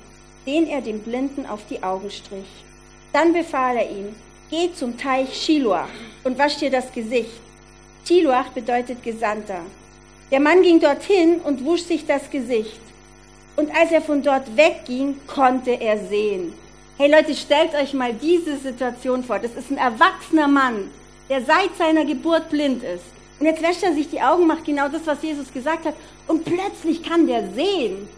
den 0.47 0.67
er 0.69 0.81
dem 0.81 1.01
Blinden 1.01 1.47
auf 1.47 1.61
die 1.69 1.83
Augen 1.83 2.11
strich. 2.11 2.65
Dann 3.13 3.33
befahl 3.33 3.77
er 3.77 3.91
ihm, 3.91 4.15
geh 4.51 4.73
zum 4.73 4.97
Teich 4.97 5.35
Shiloach 5.35 5.89
und 6.25 6.39
wasch 6.39 6.57
dir 6.57 6.71
das 6.71 6.93
Gesicht. 6.93 7.41
Shiloach 8.07 8.49
bedeutet 8.49 9.03
Gesandter. 9.03 9.61
Der 10.31 10.41
Mann 10.41 10.63
ging 10.63 10.81
dorthin 10.81 11.41
und 11.41 11.65
wusch 11.65 11.83
sich 11.83 12.07
das 12.07 12.31
Gesicht. 12.31 12.81
Und 13.57 13.71
als 13.77 13.93
er 13.93 14.01
von 14.01 14.23
dort 14.23 14.57
wegging, 14.57 15.21
konnte 15.27 15.73
er 15.73 15.99
sehen. 16.07 16.55
Hey 16.97 17.11
Leute, 17.11 17.35
stellt 17.35 17.75
euch 17.75 17.93
mal 17.93 18.15
diese 18.15 18.57
Situation 18.57 19.25
vor. 19.25 19.39
Das 19.39 19.55
ist 19.55 19.71
ein 19.71 19.77
erwachsener 19.77 20.49
Mann, 20.49 20.91
der 21.29 21.43
seit 21.45 21.77
seiner 21.77 22.05
Geburt 22.05 22.49
blind 22.49 22.83
ist. 22.83 23.05
Und 23.39 23.47
jetzt 23.47 23.63
wäscht 23.63 23.83
er 23.83 23.93
sich 23.93 24.09
die 24.09 24.21
Augen, 24.23 24.47
macht 24.47 24.65
genau 24.65 24.89
das, 24.89 25.07
was 25.07 25.23
Jesus 25.23 25.53
gesagt 25.53 25.85
hat. 25.85 25.95
Und 26.29 26.45
plötzlich 26.45 27.03
kann 27.03 27.27
der 27.27 27.49
sehen. 27.53 28.09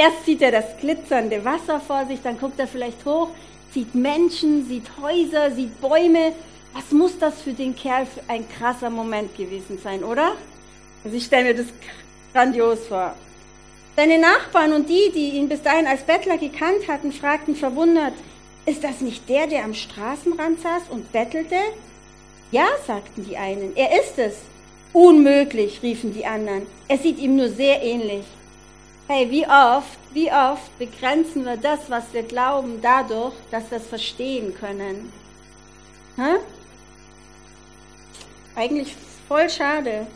Erst 0.00 0.24
sieht 0.24 0.40
er 0.40 0.50
das 0.50 0.78
glitzernde 0.80 1.44
Wasser 1.44 1.78
vor 1.78 2.06
sich, 2.06 2.22
dann 2.22 2.38
guckt 2.38 2.58
er 2.58 2.66
vielleicht 2.66 3.04
hoch, 3.04 3.28
sieht 3.74 3.94
Menschen, 3.94 4.66
sieht 4.66 4.86
Häuser, 4.98 5.50
sieht 5.50 5.78
Bäume. 5.78 6.32
Was 6.72 6.90
muss 6.90 7.18
das 7.18 7.42
für 7.42 7.52
den 7.52 7.76
Kerl 7.76 8.06
für 8.06 8.22
ein 8.26 8.46
krasser 8.48 8.88
Moment 8.88 9.36
gewesen 9.36 9.78
sein, 9.84 10.02
oder? 10.02 10.36
Also 11.04 11.14
ich 11.14 11.26
stelle 11.26 11.48
mir 11.48 11.54
das 11.54 11.66
grandios 12.32 12.86
vor. 12.86 13.14
Seine 13.94 14.18
Nachbarn 14.18 14.72
und 14.72 14.88
die, 14.88 15.12
die 15.14 15.36
ihn 15.36 15.50
bis 15.50 15.60
dahin 15.60 15.86
als 15.86 16.02
Bettler 16.04 16.38
gekannt 16.38 16.88
hatten, 16.88 17.12
fragten 17.12 17.54
verwundert, 17.54 18.14
ist 18.64 18.82
das 18.82 19.02
nicht 19.02 19.28
der, 19.28 19.48
der 19.48 19.64
am 19.64 19.74
Straßenrand 19.74 20.62
saß 20.62 20.84
und 20.88 21.12
bettelte? 21.12 21.56
Ja, 22.50 22.68
sagten 22.86 23.26
die 23.28 23.36
einen, 23.36 23.76
er 23.76 24.00
ist 24.00 24.18
es. 24.18 24.36
Unmöglich, 24.94 25.82
riefen 25.82 26.14
die 26.14 26.24
anderen. 26.24 26.66
Er 26.88 26.96
sieht 26.96 27.18
ihm 27.18 27.36
nur 27.36 27.50
sehr 27.50 27.82
ähnlich. 27.82 28.24
Hey, 29.12 29.28
wie 29.28 29.44
oft, 29.44 29.98
wie 30.12 30.30
oft 30.30 30.78
begrenzen 30.78 31.44
wir 31.44 31.56
das, 31.56 31.90
was 31.90 32.12
wir 32.12 32.22
glauben, 32.22 32.78
dadurch, 32.80 33.34
dass 33.50 33.68
wir 33.68 33.78
es 33.78 33.88
verstehen 33.88 34.54
können? 34.54 35.12
Hä? 36.14 36.36
Eigentlich 38.54 38.94
voll 39.26 39.50
schade. 39.50 40.06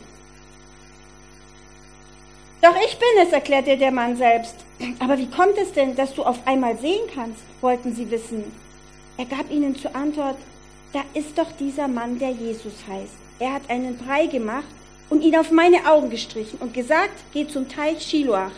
Doch 2.62 2.76
ich 2.86 2.96
bin 2.96 3.26
es, 3.26 3.32
erklärte 3.32 3.76
der 3.76 3.90
Mann 3.90 4.16
selbst. 4.16 4.54
Aber 5.00 5.18
wie 5.18 5.28
kommt 5.28 5.58
es 5.58 5.72
denn, 5.72 5.96
dass 5.96 6.14
du 6.14 6.22
auf 6.22 6.46
einmal 6.46 6.78
sehen 6.78 7.10
kannst? 7.12 7.42
wollten 7.62 7.96
sie 7.96 8.08
wissen. 8.12 8.44
Er 9.16 9.24
gab 9.24 9.50
ihnen 9.50 9.74
zur 9.74 9.96
Antwort, 9.96 10.38
da 10.92 11.00
ist 11.14 11.36
doch 11.36 11.50
dieser 11.58 11.88
Mann, 11.88 12.20
der 12.20 12.30
Jesus 12.30 12.74
heißt. 12.88 13.16
Er 13.40 13.54
hat 13.54 13.68
einen 13.68 13.98
Brei 13.98 14.26
gemacht 14.26 14.68
und 15.10 15.22
ihn 15.22 15.34
auf 15.34 15.50
meine 15.50 15.84
Augen 15.84 16.10
gestrichen 16.10 16.60
und 16.60 16.72
gesagt, 16.72 17.24
geh 17.32 17.48
zum 17.48 17.68
Teich 17.68 18.00
Shiloach 18.00 18.52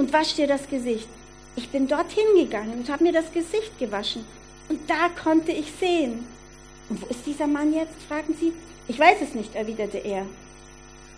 und 0.00 0.14
wasch 0.14 0.34
dir 0.34 0.46
das 0.46 0.66
Gesicht. 0.66 1.08
Ich 1.56 1.68
bin 1.68 1.86
dorthin 1.86 2.34
gegangen 2.34 2.72
und 2.72 2.88
habe 2.90 3.04
mir 3.04 3.12
das 3.12 3.30
Gesicht 3.32 3.78
gewaschen. 3.78 4.24
Und 4.70 4.88
da 4.88 5.10
konnte 5.22 5.52
ich 5.52 5.70
sehen. 5.78 6.24
Und 6.88 7.02
wo 7.02 7.06
ist 7.06 7.26
dieser 7.26 7.46
Mann 7.46 7.74
jetzt? 7.74 8.02
fragen 8.08 8.34
sie. 8.40 8.54
Ich 8.88 8.98
weiß 8.98 9.18
es 9.20 9.34
nicht, 9.34 9.54
erwiderte 9.54 9.98
er. 9.98 10.24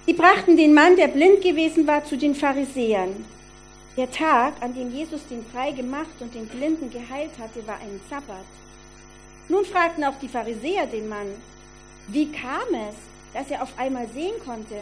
Sie 0.05 0.15
brachten 0.15 0.57
den 0.57 0.75
Mann, 0.75 0.97
der 0.97 1.07
blind 1.07 1.43
gewesen 1.43 1.87
war, 1.87 2.05
zu 2.05 2.17
den 2.17 2.35
Pharisäern. 2.35 3.25
Der 3.97 4.11
Tag, 4.11 4.55
an 4.61 4.75
dem 4.75 4.93
Jesus 4.93 5.21
den 5.31 5.47
frei 5.53 5.71
gemacht 5.71 6.17
und 6.19 6.35
den 6.35 6.49
Blinden 6.49 6.91
geheilt 6.91 7.39
hatte, 7.39 7.65
war 7.69 7.77
ein 7.77 8.01
Sabbat. 8.11 8.49
Nun 9.49 9.65
fragten 9.65 10.03
auch 10.03 10.19
die 10.21 10.29
Pharisäer 10.29 10.87
den 10.87 11.09
Mann, 11.09 11.29
wie 12.09 12.33
kam 12.33 12.67
es, 12.89 12.97
dass 13.33 13.49
er 13.49 13.63
auf 13.63 13.79
einmal 13.79 14.09
sehen 14.09 14.35
konnte? 14.45 14.75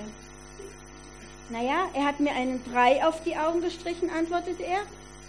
Naja, 1.50 1.88
er 1.95 2.04
hat 2.04 2.21
mir 2.21 2.33
einen 2.33 2.62
Brei 2.62 3.04
auf 3.04 3.23
die 3.25 3.37
Augen 3.37 3.61
gestrichen, 3.61 4.09
antwortete 4.11 4.62
er. 4.62 4.83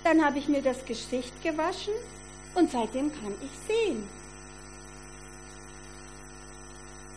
Dann 0.04 0.24
habe 0.24 0.38
ich 0.38 0.48
mir 0.48 0.62
das 0.62 0.86
Gesicht 0.86 1.34
gewaschen 1.44 1.94
und 2.56 2.72
seitdem 2.72 3.12
kann 3.12 3.34
ich 3.44 3.52
sehen. 3.68 4.08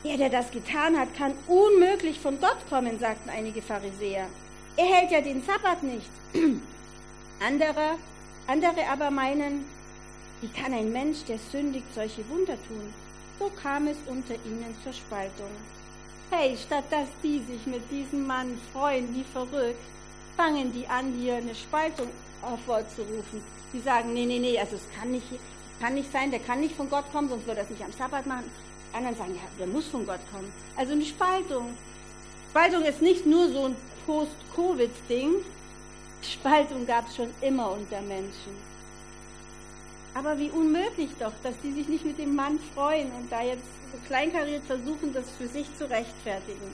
Der, 0.05 0.17
der 0.17 0.31
das 0.31 0.51
getan 0.51 0.99
hat, 0.99 1.15
kann 1.17 1.33
unmöglich 1.47 2.21
von 2.21 2.39
Gott 2.41 2.59
kommen, 2.69 2.99
sagten 2.99 3.31
einige 3.31 3.63
Pharisäer. 3.63 4.27
Er 4.77 4.85
hält 4.85 5.11
ja 5.11 5.21
den 5.21 5.43
Sabbat 5.43 5.83
nicht. 5.83 6.11
andere, 7.41 7.97
andere 8.47 8.87
aber 8.91 9.11
meinen, 9.11 9.65
wie 10.41 10.49
kann 10.49 10.75
ein 10.75 10.93
Mensch, 10.93 11.25
der 11.25 11.39
sündigt, 11.39 11.87
solche 11.95 12.29
Wunder 12.29 12.57
tun? 12.69 12.93
So 13.39 13.51
kam 13.51 13.87
es 13.87 13.97
unter 14.07 14.35
ihnen 14.35 14.75
zur 14.83 14.93
Spaltung. 14.93 15.51
Hey, 16.31 16.57
statt 16.57 16.85
dass 16.91 17.09
die 17.23 17.39
sich 17.41 17.67
mit 17.67 17.83
diesem 17.91 18.27
Mann 18.27 18.59
freuen 18.73 19.15
wie 19.15 19.25
verrückt, 19.25 19.79
fangen 20.37 20.73
die 20.73 20.87
an, 20.87 21.13
hier 21.19 21.37
eine 21.37 21.55
Spaltung 21.55 22.09
hervorzurufen. 22.43 23.43
Die 23.73 23.81
sagen, 23.81 24.13
nee, 24.15 24.27
nee, 24.27 24.39
nee, 24.39 24.59
also 24.59 24.77
es 24.77 24.89
kann 24.99 25.11
nicht, 25.13 25.27
kann 25.81 25.95
nicht 25.95 26.11
sein, 26.11 26.31
der 26.31 26.41
kann 26.41 26.61
nicht 26.61 26.75
von 26.75 26.91
Gott 26.91 27.05
kommen, 27.13 27.29
sonst 27.29 27.47
würde 27.47 27.61
er 27.61 27.65
es 27.65 27.71
nicht 27.71 27.85
am 27.85 27.93
Sabbat 27.93 28.27
machen. 28.27 28.51
Anderen 28.93 29.17
sagen, 29.17 29.35
ja, 29.35 29.43
der 29.59 29.67
muss 29.67 29.87
von 29.87 30.07
Gott 30.07 30.21
kommen. 30.33 30.53
Also 30.77 30.93
eine 30.93 31.05
Spaltung. 31.05 31.77
Spaltung 32.51 32.83
ist 32.85 33.03
nicht 33.03 33.27
nur 33.27 33.49
so 33.51 33.65
ein 33.67 33.77
Post-Covid-Ding. 34.07 35.35
Spaltung 36.23 36.87
gab 36.87 37.09
es 37.09 37.17
schon 37.17 37.31
immer 37.41 37.73
unter 37.73 38.01
Menschen. 38.01 38.74
Aber 40.15 40.39
wie 40.39 40.51
unmöglich 40.51 41.11
doch, 41.19 41.33
dass 41.43 41.55
die 41.63 41.73
sich 41.73 41.89
nicht 41.89 42.05
mit 42.05 42.19
dem 42.19 42.37
Mann 42.37 42.59
freuen 42.75 43.11
und 43.13 43.31
da 43.31 43.43
jetzt 43.43 43.67
so 43.93 43.99
kleinkariert 44.07 44.65
versuchen, 44.65 45.13
das 45.13 45.25
für 45.37 45.49
sich 45.49 45.67
zu 45.77 45.91
rechtfertigen. 45.91 46.73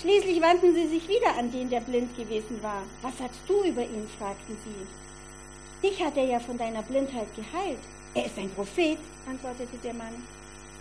Schließlich 0.00 0.42
wandten 0.42 0.74
sie 0.74 0.88
sich 0.88 1.08
wieder 1.08 1.36
an 1.38 1.52
den, 1.52 1.70
der 1.70 1.80
blind 1.80 2.16
gewesen 2.16 2.60
war. 2.62 2.82
Was 3.02 3.16
sagst 3.18 3.40
du 3.46 3.62
über 3.62 3.82
ihn? 3.82 4.08
fragten 4.18 4.56
sie. 4.64 5.88
Dich 5.88 6.02
hat 6.02 6.16
er 6.16 6.24
ja 6.24 6.40
von 6.40 6.58
deiner 6.58 6.82
Blindheit 6.82 7.28
geheilt. 7.36 7.78
Er 8.14 8.26
ist 8.26 8.36
ein 8.36 8.50
Prophet, 8.50 8.98
antwortete 9.28 9.76
der 9.82 9.94
Mann. 9.94 10.14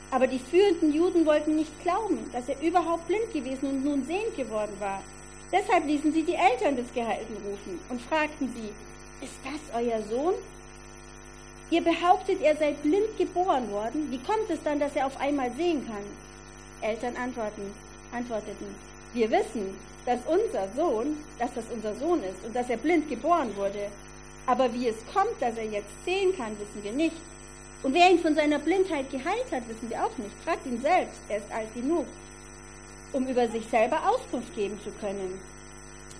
Aber 0.09 0.27
die 0.27 0.39
führenden 0.39 0.93
Juden 0.93 1.25
wollten 1.25 1.55
nicht 1.55 1.83
glauben, 1.83 2.19
dass 2.31 2.49
er 2.49 2.61
überhaupt 2.61 3.07
blind 3.07 3.31
gewesen 3.31 3.69
und 3.69 3.83
nun 3.83 4.05
sehend 4.05 4.35
geworden 4.35 4.75
war. 4.79 5.01
Deshalb 5.51 5.85
ließen 5.85 6.13
sie 6.13 6.23
die 6.23 6.35
Eltern 6.35 6.75
des 6.75 6.91
Geheilten 6.93 7.37
rufen 7.37 7.79
und 7.89 8.01
fragten 8.01 8.49
sie, 8.55 8.69
ist 9.23 9.37
das 9.43 9.79
euer 9.79 10.01
Sohn? 10.03 10.33
Ihr 11.73 11.81
behauptet, 11.81 12.39
er 12.43 12.55
sei 12.55 12.73
blind 12.83 13.17
geboren 13.17 13.71
worden. 13.71 14.11
Wie 14.11 14.19
kommt 14.19 14.47
es 14.47 14.61
dann, 14.63 14.79
dass 14.79 14.95
er 14.95 15.07
auf 15.07 15.19
einmal 15.19 15.51
sehen 15.53 15.83
kann? 15.87 16.05
Eltern 16.87 17.15
antworten, 17.17 17.73
antworteten, 18.11 18.67
wir 19.15 19.31
wissen, 19.31 19.75
dass 20.05 20.19
unser 20.27 20.67
Sohn, 20.75 21.17
dass 21.39 21.51
das 21.55 21.63
unser 21.73 21.95
Sohn 21.95 22.21
ist 22.21 22.45
und 22.45 22.55
dass 22.55 22.69
er 22.69 22.77
blind 22.77 23.09
geboren 23.09 23.55
wurde. 23.55 23.87
Aber 24.45 24.71
wie 24.71 24.87
es 24.87 24.97
kommt, 25.11 25.41
dass 25.41 25.57
er 25.57 25.65
jetzt 25.65 25.89
sehen 26.05 26.37
kann, 26.37 26.51
wissen 26.59 26.83
wir 26.83 26.91
nicht. 26.91 27.15
Und 27.81 27.95
wer 27.95 28.11
ihn 28.11 28.19
von 28.19 28.35
seiner 28.35 28.59
Blindheit 28.59 29.09
geheilt 29.09 29.51
hat, 29.51 29.67
wissen 29.67 29.89
wir 29.89 30.05
auch 30.05 30.15
nicht. 30.19 30.35
Fragt 30.45 30.67
ihn 30.67 30.79
selbst, 30.79 31.21
er 31.27 31.37
ist 31.37 31.51
alt 31.51 31.73
genug, 31.73 32.05
um 33.13 33.25
über 33.25 33.47
sich 33.47 33.65
selber 33.71 34.07
Auskunft 34.07 34.53
geben 34.53 34.79
zu 34.83 34.91
können. 35.01 35.41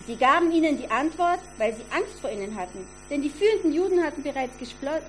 Sie 0.06 0.18
gaben 0.18 0.52
ihnen 0.52 0.78
die 0.78 0.92
Antwort, 0.92 1.40
weil 1.58 1.74
sie 1.74 1.86
Angst 1.90 2.20
vor 2.20 2.30
ihnen 2.30 2.56
hatten. 2.58 2.86
Denn 3.10 3.22
die 3.22 3.30
führenden 3.30 3.72
Juden 3.72 4.04
hatten 4.04 4.22
bereits 4.22 4.54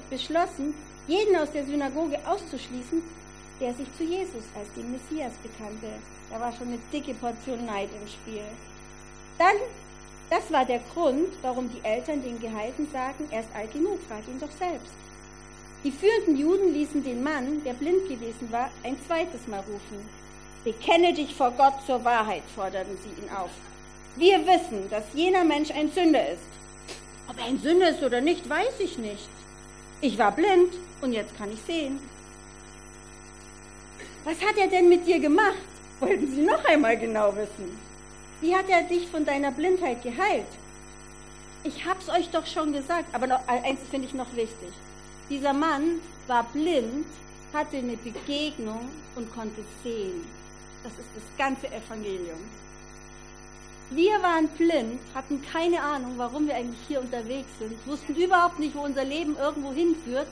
beschlossen, 0.08 0.74
jeden 1.08 1.36
aus 1.36 1.50
der 1.50 1.64
Synagoge 1.64 2.18
auszuschließen, 2.26 3.02
der 3.60 3.74
sich 3.74 3.88
zu 3.96 4.04
Jesus 4.04 4.44
als 4.56 4.72
dem 4.76 4.92
Messias 4.92 5.32
bekannte. 5.42 5.88
Da 6.30 6.38
war 6.38 6.52
schon 6.52 6.68
eine 6.68 6.78
dicke 6.92 7.14
Portion 7.14 7.66
Neid 7.66 7.90
im 8.00 8.06
Spiel. 8.06 8.44
Dann, 9.36 9.56
das 10.30 10.50
war 10.52 10.64
der 10.64 10.80
Grund, 10.92 11.28
warum 11.42 11.68
die 11.70 11.84
Eltern 11.84 12.22
den 12.22 12.38
Geheilten 12.40 12.88
sagten, 12.92 13.26
er 13.30 13.40
ist 13.40 13.54
alt 13.54 13.72
genug, 13.72 13.98
frag 14.08 14.26
ihn 14.28 14.40
doch 14.40 14.50
selbst. 14.58 14.94
Die 15.82 15.92
führenden 15.92 16.36
Juden 16.36 16.72
ließen 16.72 17.02
den 17.02 17.22
Mann, 17.22 17.62
der 17.64 17.74
blind 17.74 18.08
gewesen 18.08 18.50
war, 18.50 18.70
ein 18.84 18.96
zweites 19.06 19.46
Mal 19.48 19.60
rufen. 19.60 20.08
Bekenne 20.62 21.12
dich 21.12 21.34
vor 21.34 21.50
Gott 21.50 21.74
zur 21.84 22.02
Wahrheit, 22.04 22.44
forderten 22.54 22.96
sie 23.02 23.22
ihn 23.22 23.28
auf. 23.28 23.50
Wir 24.16 24.46
wissen, 24.46 24.88
dass 24.90 25.04
jener 25.12 25.44
Mensch 25.44 25.70
ein 25.72 25.90
Sünder 25.90 26.28
ist. 26.28 26.38
Ob 27.28 27.38
er 27.38 27.46
ein 27.46 27.60
Sünder 27.60 27.90
ist 27.90 28.02
oder 28.02 28.20
nicht, 28.20 28.48
weiß 28.48 28.78
ich 28.78 28.96
nicht. 28.98 29.28
Ich 30.00 30.18
war 30.18 30.30
blind 30.30 30.74
und 31.00 31.12
jetzt 31.12 31.36
kann 31.36 31.52
ich 31.52 31.60
sehen. 31.62 31.98
Was 34.24 34.40
hat 34.40 34.56
er 34.56 34.68
denn 34.68 34.88
mit 34.88 35.06
dir 35.06 35.18
gemacht? 35.18 35.58
Wollten 36.00 36.32
Sie 36.34 36.42
noch 36.42 36.64
einmal 36.64 36.96
genau 36.96 37.34
wissen. 37.34 37.78
Wie 38.40 38.54
hat 38.54 38.68
er 38.68 38.82
dich 38.82 39.08
von 39.08 39.24
deiner 39.24 39.50
Blindheit 39.50 40.02
geheilt? 40.02 40.46
Ich 41.64 41.84
hab's 41.86 42.08
euch 42.08 42.28
doch 42.30 42.46
schon 42.46 42.72
gesagt, 42.72 43.14
aber 43.14 43.26
noch, 43.26 43.40
äh, 43.48 43.66
eins 43.68 43.80
finde 43.90 44.06
ich 44.06 44.14
noch 44.14 44.30
wichtig. 44.36 44.72
Dieser 45.30 45.52
Mann 45.52 46.00
war 46.26 46.44
blind, 46.52 47.06
hatte 47.52 47.78
eine 47.78 47.96
Begegnung 47.96 48.90
und 49.16 49.32
konnte 49.34 49.64
sehen. 49.82 50.26
Das 50.82 50.92
ist 50.92 51.08
das 51.14 51.24
ganze 51.38 51.68
Evangelium. 51.68 52.38
Wir 53.90 54.22
waren 54.22 54.48
blind, 54.48 54.98
hatten 55.14 55.42
keine 55.52 55.80
Ahnung, 55.80 56.14
warum 56.16 56.46
wir 56.46 56.56
eigentlich 56.56 56.80
hier 56.88 57.00
unterwegs 57.00 57.48
sind, 57.58 57.74
wussten 57.86 58.14
überhaupt 58.16 58.58
nicht, 58.58 58.74
wo 58.74 58.80
unser 58.80 59.04
Leben 59.04 59.36
irgendwo 59.36 59.72
hinführt. 59.72 60.26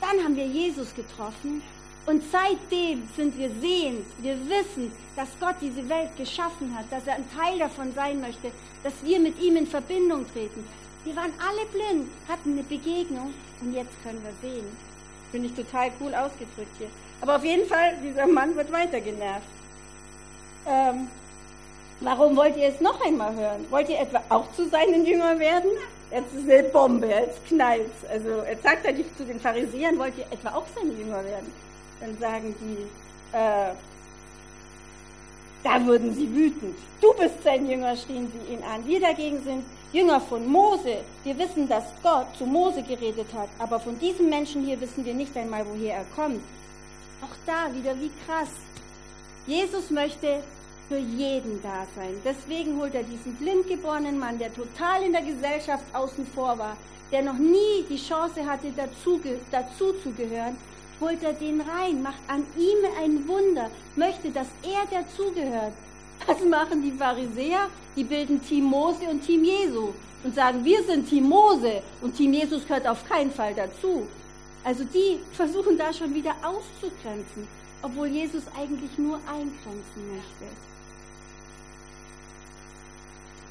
Dann 0.00 0.22
haben 0.22 0.36
wir 0.36 0.46
Jesus 0.46 0.94
getroffen 0.94 1.62
und 2.06 2.22
seitdem 2.30 3.08
sind 3.16 3.38
wir 3.38 3.50
sehend. 3.60 4.04
Wir 4.18 4.36
wissen, 4.48 4.92
dass 5.16 5.28
Gott 5.40 5.56
diese 5.60 5.88
Welt 5.88 6.16
geschaffen 6.16 6.76
hat, 6.76 6.90
dass 6.90 7.06
er 7.06 7.14
ein 7.14 7.30
Teil 7.30 7.58
davon 7.58 7.94
sein 7.94 8.20
möchte, 8.20 8.50
dass 8.82 8.92
wir 9.02 9.20
mit 9.20 9.40
ihm 9.40 9.56
in 9.56 9.66
Verbindung 9.66 10.26
treten. 10.32 10.66
Wir 11.04 11.16
waren 11.16 11.32
alle 11.38 11.66
blind, 11.66 12.10
hatten 12.28 12.52
eine 12.52 12.62
Begegnung 12.64 13.32
und 13.60 13.72
jetzt 13.72 14.02
können 14.02 14.22
wir 14.22 14.50
sehen. 14.50 14.66
Finde 15.30 15.48
ich 15.48 15.54
total 15.54 15.90
cool 16.00 16.14
ausgedrückt 16.14 16.76
hier. 16.78 16.88
Aber 17.20 17.36
auf 17.36 17.44
jeden 17.44 17.66
Fall, 17.66 17.96
dieser 18.02 18.26
Mann 18.26 18.54
wird 18.56 18.70
weiter 18.72 19.00
genervt. 19.00 19.46
Ähm, 20.66 21.08
Warum 22.04 22.36
wollt 22.36 22.54
ihr 22.56 22.68
es 22.68 22.80
noch 22.80 23.00
einmal 23.04 23.34
hören? 23.34 23.64
Wollt 23.70 23.88
ihr 23.88 23.98
etwa 23.98 24.22
auch 24.28 24.52
zu 24.52 24.68
seinen 24.68 25.06
Jüngern 25.06 25.38
werden? 25.38 25.70
Jetzt 26.10 26.34
ist 26.34 26.50
eine 26.50 26.64
Bombe, 26.64 27.06
jetzt 27.06 27.46
knallt 27.46 27.90
Also 28.10 28.42
jetzt 28.48 28.62
sagt 28.62 28.84
er 28.84 28.94
zu 29.16 29.24
den 29.24 29.40
Pharisäern, 29.40 29.98
wollt 29.98 30.16
ihr 30.18 30.26
etwa 30.30 30.50
auch 30.50 30.66
seine 30.76 30.92
Jünger 30.92 31.24
werden? 31.24 31.50
Dann 32.00 32.18
sagen 32.18 32.54
die, 32.60 32.82
äh, 33.36 33.72
da 35.62 35.86
wurden 35.86 36.14
sie 36.14 36.30
wütend. 36.30 36.76
Du 37.00 37.14
bist 37.14 37.42
sein 37.42 37.68
Jünger, 37.68 37.96
schrien 37.96 38.30
sie 38.30 38.52
ihn 38.52 38.62
an. 38.62 38.86
Wir 38.86 39.00
dagegen 39.00 39.42
sind 39.42 39.64
Jünger 39.94 40.20
von 40.20 40.46
Mose. 40.46 40.98
Wir 41.24 41.38
wissen, 41.38 41.66
dass 41.68 41.84
Gott 42.02 42.26
zu 42.36 42.44
Mose 42.44 42.82
geredet 42.82 43.28
hat, 43.34 43.48
aber 43.58 43.80
von 43.80 43.98
diesem 43.98 44.28
Menschen 44.28 44.66
hier 44.66 44.78
wissen 44.78 45.06
wir 45.06 45.14
nicht 45.14 45.34
einmal, 45.38 45.64
woher 45.66 45.94
er 45.94 46.04
kommt. 46.14 46.42
Auch 47.22 47.34
da 47.46 47.74
wieder 47.74 47.98
wie 47.98 48.10
krass. 48.26 48.50
Jesus 49.46 49.90
möchte 49.90 50.42
für 50.88 50.98
jeden 50.98 51.62
da 51.62 51.86
sein. 51.96 52.14
Deswegen 52.24 52.78
holt 52.78 52.94
er 52.94 53.02
diesen 53.02 53.34
blind 53.36 53.68
geborenen 53.68 54.18
Mann, 54.18 54.38
der 54.38 54.52
total 54.52 55.02
in 55.02 55.12
der 55.12 55.22
Gesellschaft 55.22 55.84
außen 55.92 56.26
vor 56.26 56.58
war, 56.58 56.76
der 57.10 57.22
noch 57.22 57.38
nie 57.38 57.84
die 57.88 57.96
Chance 57.96 58.44
hatte, 58.44 58.72
dazu, 58.76 59.20
dazu 59.50 59.92
zu 60.02 60.10
gehören, 60.12 60.56
holt 61.00 61.22
er 61.22 61.32
den 61.32 61.60
rein, 61.60 62.02
macht 62.02 62.20
an 62.28 62.44
ihm 62.56 62.78
ein 63.02 63.26
Wunder, 63.26 63.70
möchte, 63.96 64.30
dass 64.30 64.46
er 64.62 64.86
dazugehört. 64.90 65.72
Was 66.26 66.44
machen 66.44 66.82
die 66.82 66.92
Pharisäer? 66.92 67.68
Die 67.96 68.04
bilden 68.04 68.42
Team 68.42 68.64
Mose 68.64 69.04
und 69.10 69.20
Team 69.20 69.44
Jesu 69.44 69.92
und 70.22 70.34
sagen, 70.34 70.64
wir 70.64 70.82
sind 70.84 71.08
Team 71.08 71.24
Mose 71.24 71.82
und 72.00 72.16
Team 72.16 72.32
Jesus 72.32 72.66
gehört 72.66 72.86
auf 72.86 73.06
keinen 73.08 73.30
Fall 73.30 73.54
dazu. 73.54 74.06
Also 74.64 74.84
die 74.84 75.20
versuchen 75.32 75.76
da 75.76 75.92
schon 75.92 76.14
wieder 76.14 76.34
auszugrenzen, 76.42 77.46
obwohl 77.82 78.06
Jesus 78.06 78.44
eigentlich 78.58 78.96
nur 78.96 79.16
eingrenzen 79.26 80.08
möchte. 80.08 80.73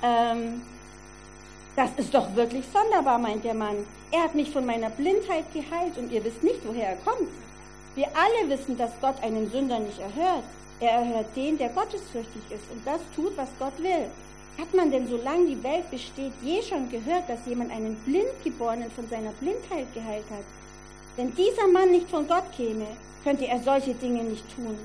Ähm, 0.04 0.62
das 1.76 1.90
ist 1.98 2.14
doch 2.14 2.36
wirklich 2.36 2.66
sonderbar, 2.72 3.18
meint 3.18 3.44
der 3.44 3.56
Mann. 3.56 3.78
Er 4.12 4.24
hat 4.24 4.36
mich 4.36 4.52
von 4.52 4.66
meiner 4.66 4.90
Blindheit 4.92 5.46
geheilt 5.54 5.98
und 5.98 6.12
ihr 6.12 6.24
wisst 6.24 6.44
nicht, 6.44 6.60
woher 6.66 6.90
er 6.90 6.96
kommt. 6.98 7.30
Wir 7.96 8.08
alle 8.14 8.50
wissen, 8.50 8.78
dass 8.78 8.92
Gott 9.02 9.16
einen 9.24 9.50
Sünder 9.50 9.80
nicht 9.80 10.00
erhört. 10.00 10.44
Er 10.80 10.92
erhört 10.92 11.28
den, 11.36 11.58
der 11.58 11.70
gottesfürchtig 11.70 12.44
ist 12.50 12.70
und 12.72 12.86
das 12.86 13.00
tut, 13.16 13.36
was 13.38 13.50
Gott 13.58 13.78
will. 13.80 14.06
Hat 14.60 14.74
man 14.74 14.92
denn, 14.92 15.08
solange 15.08 15.48
die 15.48 15.64
Welt 15.64 15.90
besteht, 15.90 16.34
je 16.44 16.62
schon 16.62 16.90
gehört, 16.90 17.28
dass 17.28 17.40
jemand 17.48 17.72
einen 17.72 17.96
Blindgeborenen 18.06 18.92
von 18.92 19.10
seiner 19.10 19.32
Blindheit 19.32 19.92
geheilt 19.94 20.26
hat? 20.30 20.46
Wenn 21.16 21.34
dieser 21.36 21.68
Mann 21.68 21.92
nicht 21.92 22.10
von 22.10 22.28
Gott 22.28 22.46
käme, 22.56 22.86
könnte 23.24 23.48
er 23.48 23.60
solche 23.60 23.94
Dinge 23.94 24.24
nicht 24.24 24.44
tun. 24.56 24.78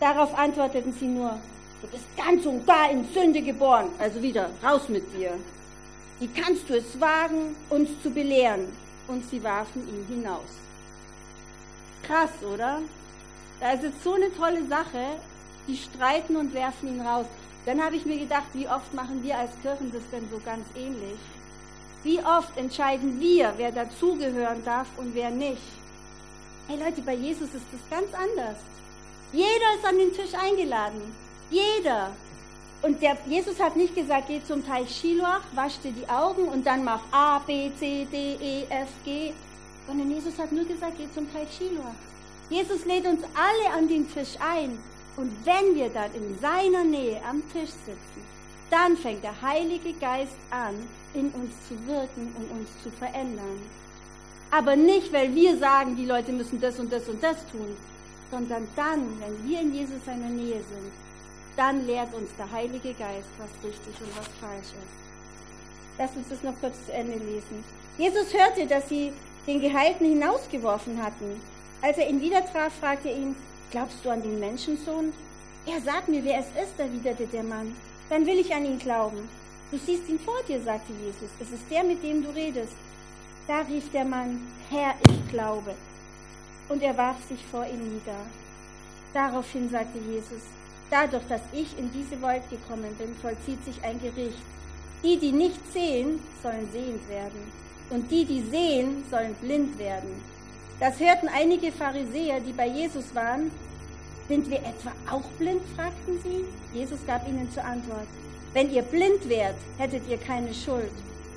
Darauf 0.00 0.36
antworteten 0.38 0.94
sie 0.98 1.06
nur, 1.06 1.38
Du 1.84 1.90
bist 1.90 2.16
ganz 2.16 2.46
und 2.46 2.66
gar 2.66 2.90
in 2.90 3.06
Sünde 3.12 3.42
geboren. 3.42 3.90
Also 3.98 4.22
wieder, 4.22 4.48
raus 4.62 4.88
mit 4.88 5.04
dir. 5.14 5.32
Wie 6.18 6.28
kannst 6.28 6.70
du 6.70 6.78
es 6.78 6.98
wagen, 6.98 7.54
uns 7.68 7.90
zu 8.02 8.08
belehren? 8.08 8.68
Und 9.06 9.28
sie 9.28 9.44
warfen 9.44 9.86
ihn 9.86 10.06
hinaus. 10.08 10.48
Krass, 12.02 12.30
oder? 12.42 12.80
Da 13.60 13.72
ist 13.72 13.82
jetzt 13.82 14.02
so 14.02 14.14
eine 14.14 14.34
tolle 14.34 14.66
Sache. 14.66 15.18
Die 15.68 15.76
streiten 15.76 16.36
und 16.36 16.54
werfen 16.54 16.88
ihn 16.88 17.02
raus. 17.02 17.26
Dann 17.66 17.84
habe 17.84 17.96
ich 17.96 18.06
mir 18.06 18.18
gedacht, 18.18 18.48
wie 18.54 18.66
oft 18.66 18.94
machen 18.94 19.22
wir 19.22 19.36
als 19.36 19.50
Kirchen 19.60 19.92
das 19.92 20.02
denn 20.10 20.26
so 20.30 20.40
ganz 20.42 20.64
ähnlich? 20.74 21.18
Wie 22.02 22.18
oft 22.20 22.56
entscheiden 22.56 23.20
wir, 23.20 23.52
wer 23.58 23.72
dazugehören 23.72 24.64
darf 24.64 24.86
und 24.96 25.14
wer 25.14 25.30
nicht? 25.30 25.60
Hey 26.66 26.78
Leute, 26.78 27.02
bei 27.02 27.14
Jesus 27.14 27.48
ist 27.52 27.66
das 27.72 27.90
ganz 27.90 28.08
anders. 28.14 28.56
Jeder 29.34 29.74
ist 29.76 29.84
an 29.86 29.98
den 29.98 30.14
Tisch 30.14 30.32
eingeladen. 30.32 31.23
Jeder. 31.54 32.10
Und 32.82 33.00
der, 33.00 33.16
Jesus 33.26 33.60
hat 33.60 33.76
nicht 33.76 33.94
gesagt, 33.94 34.24
geh 34.28 34.42
zum 34.44 34.66
Teich 34.66 34.90
Shiloach, 34.90 35.44
wasch 35.54 35.78
dir 35.78 35.92
die 35.92 36.08
Augen 36.08 36.48
und 36.48 36.66
dann 36.66 36.84
mach 36.84 37.00
A, 37.12 37.38
B, 37.38 37.70
C, 37.78 38.06
D, 38.10 38.36
E, 38.40 38.64
F, 38.68 38.88
G. 39.04 39.32
Sondern 39.86 40.10
Jesus 40.10 40.36
hat 40.38 40.50
nur 40.50 40.64
gesagt, 40.64 40.94
geh 40.98 41.08
zum 41.14 41.32
Teich 41.32 41.48
Shiloach. 41.56 42.00
Jesus 42.50 42.84
lädt 42.84 43.06
uns 43.06 43.22
alle 43.34 43.74
an 43.74 43.88
den 43.88 44.06
Tisch 44.12 44.34
ein. 44.40 44.78
Und 45.16 45.32
wenn 45.44 45.76
wir 45.76 45.88
dann 45.90 46.12
in 46.14 46.38
seiner 46.40 46.84
Nähe 46.84 47.20
am 47.30 47.40
Tisch 47.52 47.70
sitzen, 47.70 48.22
dann 48.70 48.96
fängt 48.96 49.22
der 49.22 49.40
Heilige 49.40 49.92
Geist 49.92 50.36
an, 50.50 50.74
in 51.14 51.30
uns 51.30 51.52
zu 51.68 51.74
wirken 51.86 52.34
und 52.36 52.50
uns 52.50 52.68
zu 52.82 52.90
verändern. 52.90 53.60
Aber 54.50 54.74
nicht, 54.74 55.12
weil 55.12 55.32
wir 55.34 55.56
sagen, 55.58 55.96
die 55.96 56.06
Leute 56.06 56.32
müssen 56.32 56.60
das 56.60 56.78
und 56.80 56.92
das 56.92 57.08
und 57.08 57.22
das 57.22 57.36
tun, 57.50 57.76
sondern 58.30 58.66
dann, 58.74 59.20
wenn 59.20 59.48
wir 59.48 59.60
in 59.60 59.72
Jesus 59.72 60.04
seiner 60.04 60.28
Nähe 60.28 60.60
sind, 60.72 60.92
dann 61.56 61.86
lehrt 61.86 62.12
uns 62.14 62.30
der 62.36 62.50
Heilige 62.50 62.94
Geist, 62.94 63.28
was 63.38 63.50
richtig 63.62 63.94
und 64.00 64.16
was 64.18 64.28
falsch 64.40 64.72
ist. 64.72 65.04
Lass 65.98 66.10
uns 66.16 66.28
das 66.28 66.42
noch 66.42 66.58
kurz 66.60 66.84
zu 66.86 66.92
Ende 66.92 67.18
lesen. 67.18 67.64
Jesus 67.96 68.34
hörte, 68.34 68.66
dass 68.66 68.88
sie 68.88 69.12
den 69.46 69.60
Geheilten 69.60 70.06
hinausgeworfen 70.06 71.02
hatten. 71.02 71.40
Als 71.80 71.98
er 71.98 72.08
ihn 72.08 72.20
wieder 72.20 72.44
traf, 72.44 72.72
fragte 72.80 73.08
er 73.08 73.16
ihn, 73.16 73.36
glaubst 73.70 74.04
du 74.04 74.10
an 74.10 74.22
den 74.22 74.40
Menschensohn? 74.40 75.12
Er 75.66 75.80
sagt 75.80 76.08
mir, 76.08 76.24
wer 76.24 76.40
es 76.40 76.46
ist, 76.46 76.78
erwiderte 76.78 77.26
der 77.26 77.44
Mann. 77.44 77.76
Dann 78.10 78.26
will 78.26 78.38
ich 78.38 78.52
an 78.54 78.64
ihn 78.64 78.78
glauben. 78.78 79.28
Du 79.70 79.78
siehst 79.78 80.08
ihn 80.08 80.18
vor 80.18 80.42
dir, 80.48 80.60
sagte 80.62 80.92
Jesus. 81.04 81.30
Es 81.40 81.50
ist 81.50 81.70
der, 81.70 81.84
mit 81.84 82.02
dem 82.02 82.22
du 82.22 82.30
redest. 82.30 82.74
Da 83.46 83.60
rief 83.60 83.90
der 83.92 84.04
Mann, 84.04 84.40
Herr, 84.70 84.94
ich 85.08 85.28
glaube. 85.30 85.74
Und 86.68 86.82
er 86.82 86.96
warf 86.96 87.16
sich 87.28 87.44
vor 87.50 87.66
ihm 87.66 87.94
nieder. 87.94 88.26
Daraufhin 89.12 89.70
sagte 89.70 89.98
Jesus, 89.98 90.42
dadurch, 90.90 91.24
dass 91.28 91.40
ich 91.52 91.78
in 91.78 91.90
diese 91.92 92.20
Welt 92.22 92.48
gekommen 92.50 92.94
bin, 92.98 93.14
vollzieht 93.16 93.64
sich 93.64 93.82
ein 93.82 94.00
Gericht. 94.00 94.42
Die, 95.02 95.18
die 95.18 95.32
nicht 95.32 95.60
sehen, 95.72 96.20
sollen 96.42 96.68
sehend 96.72 97.08
werden. 97.08 97.52
Und 97.90 98.10
die, 98.10 98.24
die 98.24 98.42
sehen, 98.50 99.04
sollen 99.10 99.34
blind 99.34 99.78
werden. 99.78 100.22
Das 100.80 100.98
hörten 100.98 101.28
einige 101.28 101.70
Pharisäer, 101.70 102.40
die 102.40 102.52
bei 102.52 102.66
Jesus 102.66 103.14
waren. 103.14 103.50
Sind 104.28 104.48
wir 104.48 104.58
etwa 104.58 104.92
auch 105.10 105.28
blind? 105.38 105.60
fragten 105.76 106.18
sie. 106.22 106.44
Jesus 106.76 106.98
gab 107.06 107.28
ihnen 107.28 107.50
zur 107.52 107.64
Antwort, 107.64 108.06
wenn 108.54 108.72
ihr 108.72 108.82
blind 108.82 109.28
wärt, 109.28 109.56
hättet 109.78 110.08
ihr 110.08 110.16
keine 110.16 110.54
Schuld. 110.54 110.92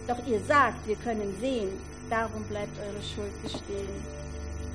Doch 0.07 0.19
ihr 0.27 0.39
sagt, 0.47 0.87
wir 0.87 0.95
können 0.97 1.35
sehen. 1.41 1.69
Darum 2.09 2.43
bleibt 2.43 2.77
eure 2.79 3.03
Schuld 3.03 3.43
bestehen. 3.43 4.17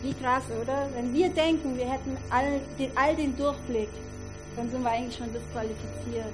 Wie 0.03 0.13
krass, 0.13 0.43
oder? 0.61 0.89
Wenn 0.95 1.15
wir 1.15 1.29
denken, 1.29 1.79
wir 1.79 1.89
hätten 1.91 2.17
all 2.31 2.61
den, 2.79 2.91
all 2.97 3.15
den 3.15 3.37
Durchblick, 3.37 3.89
dann 4.57 4.71
sind 4.71 4.83
wir 4.83 4.91
eigentlich 4.91 5.17
schon 5.17 5.33
disqualifiziert. 5.33 6.33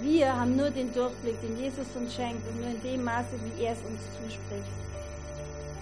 Wir 0.00 0.38
haben 0.38 0.56
nur 0.56 0.70
den 0.70 0.92
Durchblick, 0.92 1.40
den 1.40 1.58
Jesus 1.58 1.86
uns 1.94 2.14
schenkt 2.14 2.46
und 2.48 2.60
nur 2.60 2.70
in 2.70 2.82
dem 2.82 3.04
Maße, 3.04 3.32
wie 3.44 3.62
er 3.62 3.72
es 3.72 3.78
uns 3.78 4.00
zuspricht. 4.12 4.64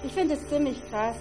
Ich 0.05 0.12
finde 0.12 0.35
es 0.35 0.49
ziemlich 0.49 0.79
krass. 0.90 1.17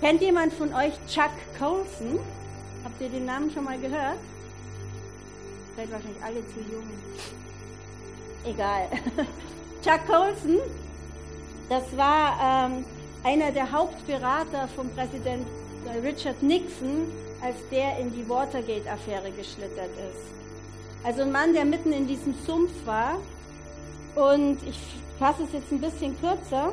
Kennt 0.00 0.20
jemand 0.20 0.52
von 0.52 0.72
euch 0.74 0.92
Chuck 1.08 1.32
Colson? 1.58 2.20
Habt 2.84 3.00
ihr 3.00 3.08
den 3.08 3.24
Namen 3.24 3.50
schon 3.50 3.64
mal 3.64 3.78
gehört? 3.78 4.18
Seid 5.76 5.90
wahrscheinlich 5.90 6.22
alle 6.22 6.46
zu 6.48 6.60
jung. 6.70 6.84
Egal. 8.44 8.88
Chuck 9.82 10.06
Colson, 10.06 10.58
das 11.68 11.84
war 11.96 12.66
ähm, 12.66 12.84
einer 13.24 13.50
der 13.50 13.70
Hauptberater 13.70 14.68
von 14.74 14.90
Präsident 14.94 15.46
Richard 16.02 16.42
Nixon, 16.42 17.10
als 17.42 17.56
der 17.70 17.98
in 17.98 18.12
die 18.12 18.28
Watergate-Affäre 18.28 19.30
geschlittert 19.30 19.90
ist. 20.10 21.04
Also 21.04 21.22
ein 21.22 21.32
Mann, 21.32 21.52
der 21.52 21.64
mitten 21.64 21.92
in 21.92 22.06
diesem 22.06 22.34
Sumpf 22.46 22.72
war. 22.84 23.18
Und 24.14 24.58
ich 24.66 24.78
fasse 25.18 25.44
es 25.44 25.52
jetzt 25.52 25.70
ein 25.70 25.80
bisschen 25.80 26.18
kürzer, 26.20 26.72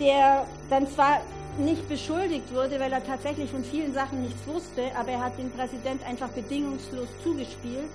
der 0.00 0.46
dann 0.70 0.88
zwar 0.88 1.20
nicht 1.58 1.86
beschuldigt 1.88 2.52
wurde, 2.52 2.80
weil 2.80 2.92
er 2.92 3.04
tatsächlich 3.04 3.50
von 3.50 3.62
vielen 3.62 3.92
Sachen 3.92 4.22
nichts 4.22 4.46
wusste, 4.46 4.84
aber 4.98 5.10
er 5.10 5.24
hat 5.24 5.38
den 5.38 5.50
Präsident 5.50 6.02
einfach 6.06 6.28
bedingungslos 6.30 7.08
zugespielt 7.22 7.90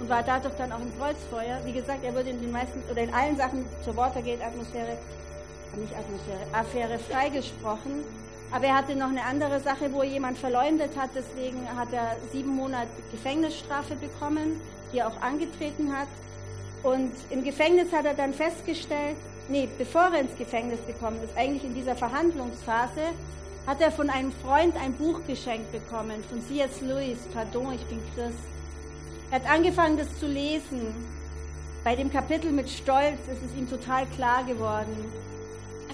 und 0.00 0.08
war 0.08 0.22
dadurch 0.22 0.54
dann 0.54 0.72
auch 0.72 0.80
im 0.80 0.92
Kreuzfeuer. 0.98 1.60
Wie 1.64 1.72
gesagt, 1.72 2.02
er 2.04 2.14
wurde 2.14 2.30
in 2.30 2.40
den 2.40 2.50
meisten 2.50 2.82
oder 2.90 3.02
in 3.02 3.12
allen 3.12 3.36
Sachen 3.36 3.66
zur 3.84 3.96
Watergate-Atmosphäre, 3.96 4.96
nicht 5.76 5.94
Atmosphäre, 5.94 6.40
Affäre 6.52 6.98
freigesprochen. 6.98 8.04
Aber 8.52 8.66
er 8.66 8.76
hatte 8.76 8.94
noch 8.94 9.08
eine 9.08 9.24
andere 9.24 9.60
Sache, 9.60 9.92
wo 9.92 10.02
er 10.02 10.08
jemand 10.08 10.38
verleumdet 10.38 10.96
hat. 10.96 11.10
Deswegen 11.14 11.66
hat 11.74 11.92
er 11.92 12.16
sieben 12.32 12.54
Monate 12.54 12.88
Gefängnisstrafe 13.10 13.94
bekommen, 13.96 14.60
die 14.92 14.98
er 14.98 15.08
auch 15.08 15.20
angetreten 15.22 15.92
hat. 15.96 16.08
Und 16.82 17.12
im 17.30 17.44
Gefängnis 17.44 17.92
hat 17.92 18.04
er 18.04 18.14
dann 18.14 18.34
festgestellt, 18.34 19.16
nee, 19.48 19.68
bevor 19.78 20.10
er 20.12 20.20
ins 20.20 20.36
Gefängnis 20.36 20.80
gekommen 20.86 21.18
ist, 21.24 21.36
eigentlich 21.36 21.64
in 21.64 21.74
dieser 21.74 21.96
Verhandlungsphase, 21.96 23.12
hat 23.66 23.80
er 23.80 23.92
von 23.92 24.10
einem 24.10 24.32
Freund 24.32 24.74
ein 24.76 24.92
Buch 24.94 25.20
geschenkt 25.26 25.70
bekommen, 25.72 26.22
von 26.28 26.42
C.S. 26.42 26.80
Lewis, 26.80 27.18
Pardon, 27.32 27.72
ich 27.74 27.84
bin 27.86 28.00
Christ. 28.14 28.38
Er 29.30 29.40
hat 29.40 29.48
angefangen, 29.48 29.96
das 29.96 30.18
zu 30.18 30.26
lesen. 30.26 30.94
Bei 31.84 31.96
dem 31.96 32.12
Kapitel 32.12 32.52
mit 32.52 32.68
Stolz 32.68 33.20
ist 33.28 33.42
es 33.44 33.58
ihm 33.58 33.70
total 33.70 34.06
klar 34.06 34.44
geworden. 34.44 35.10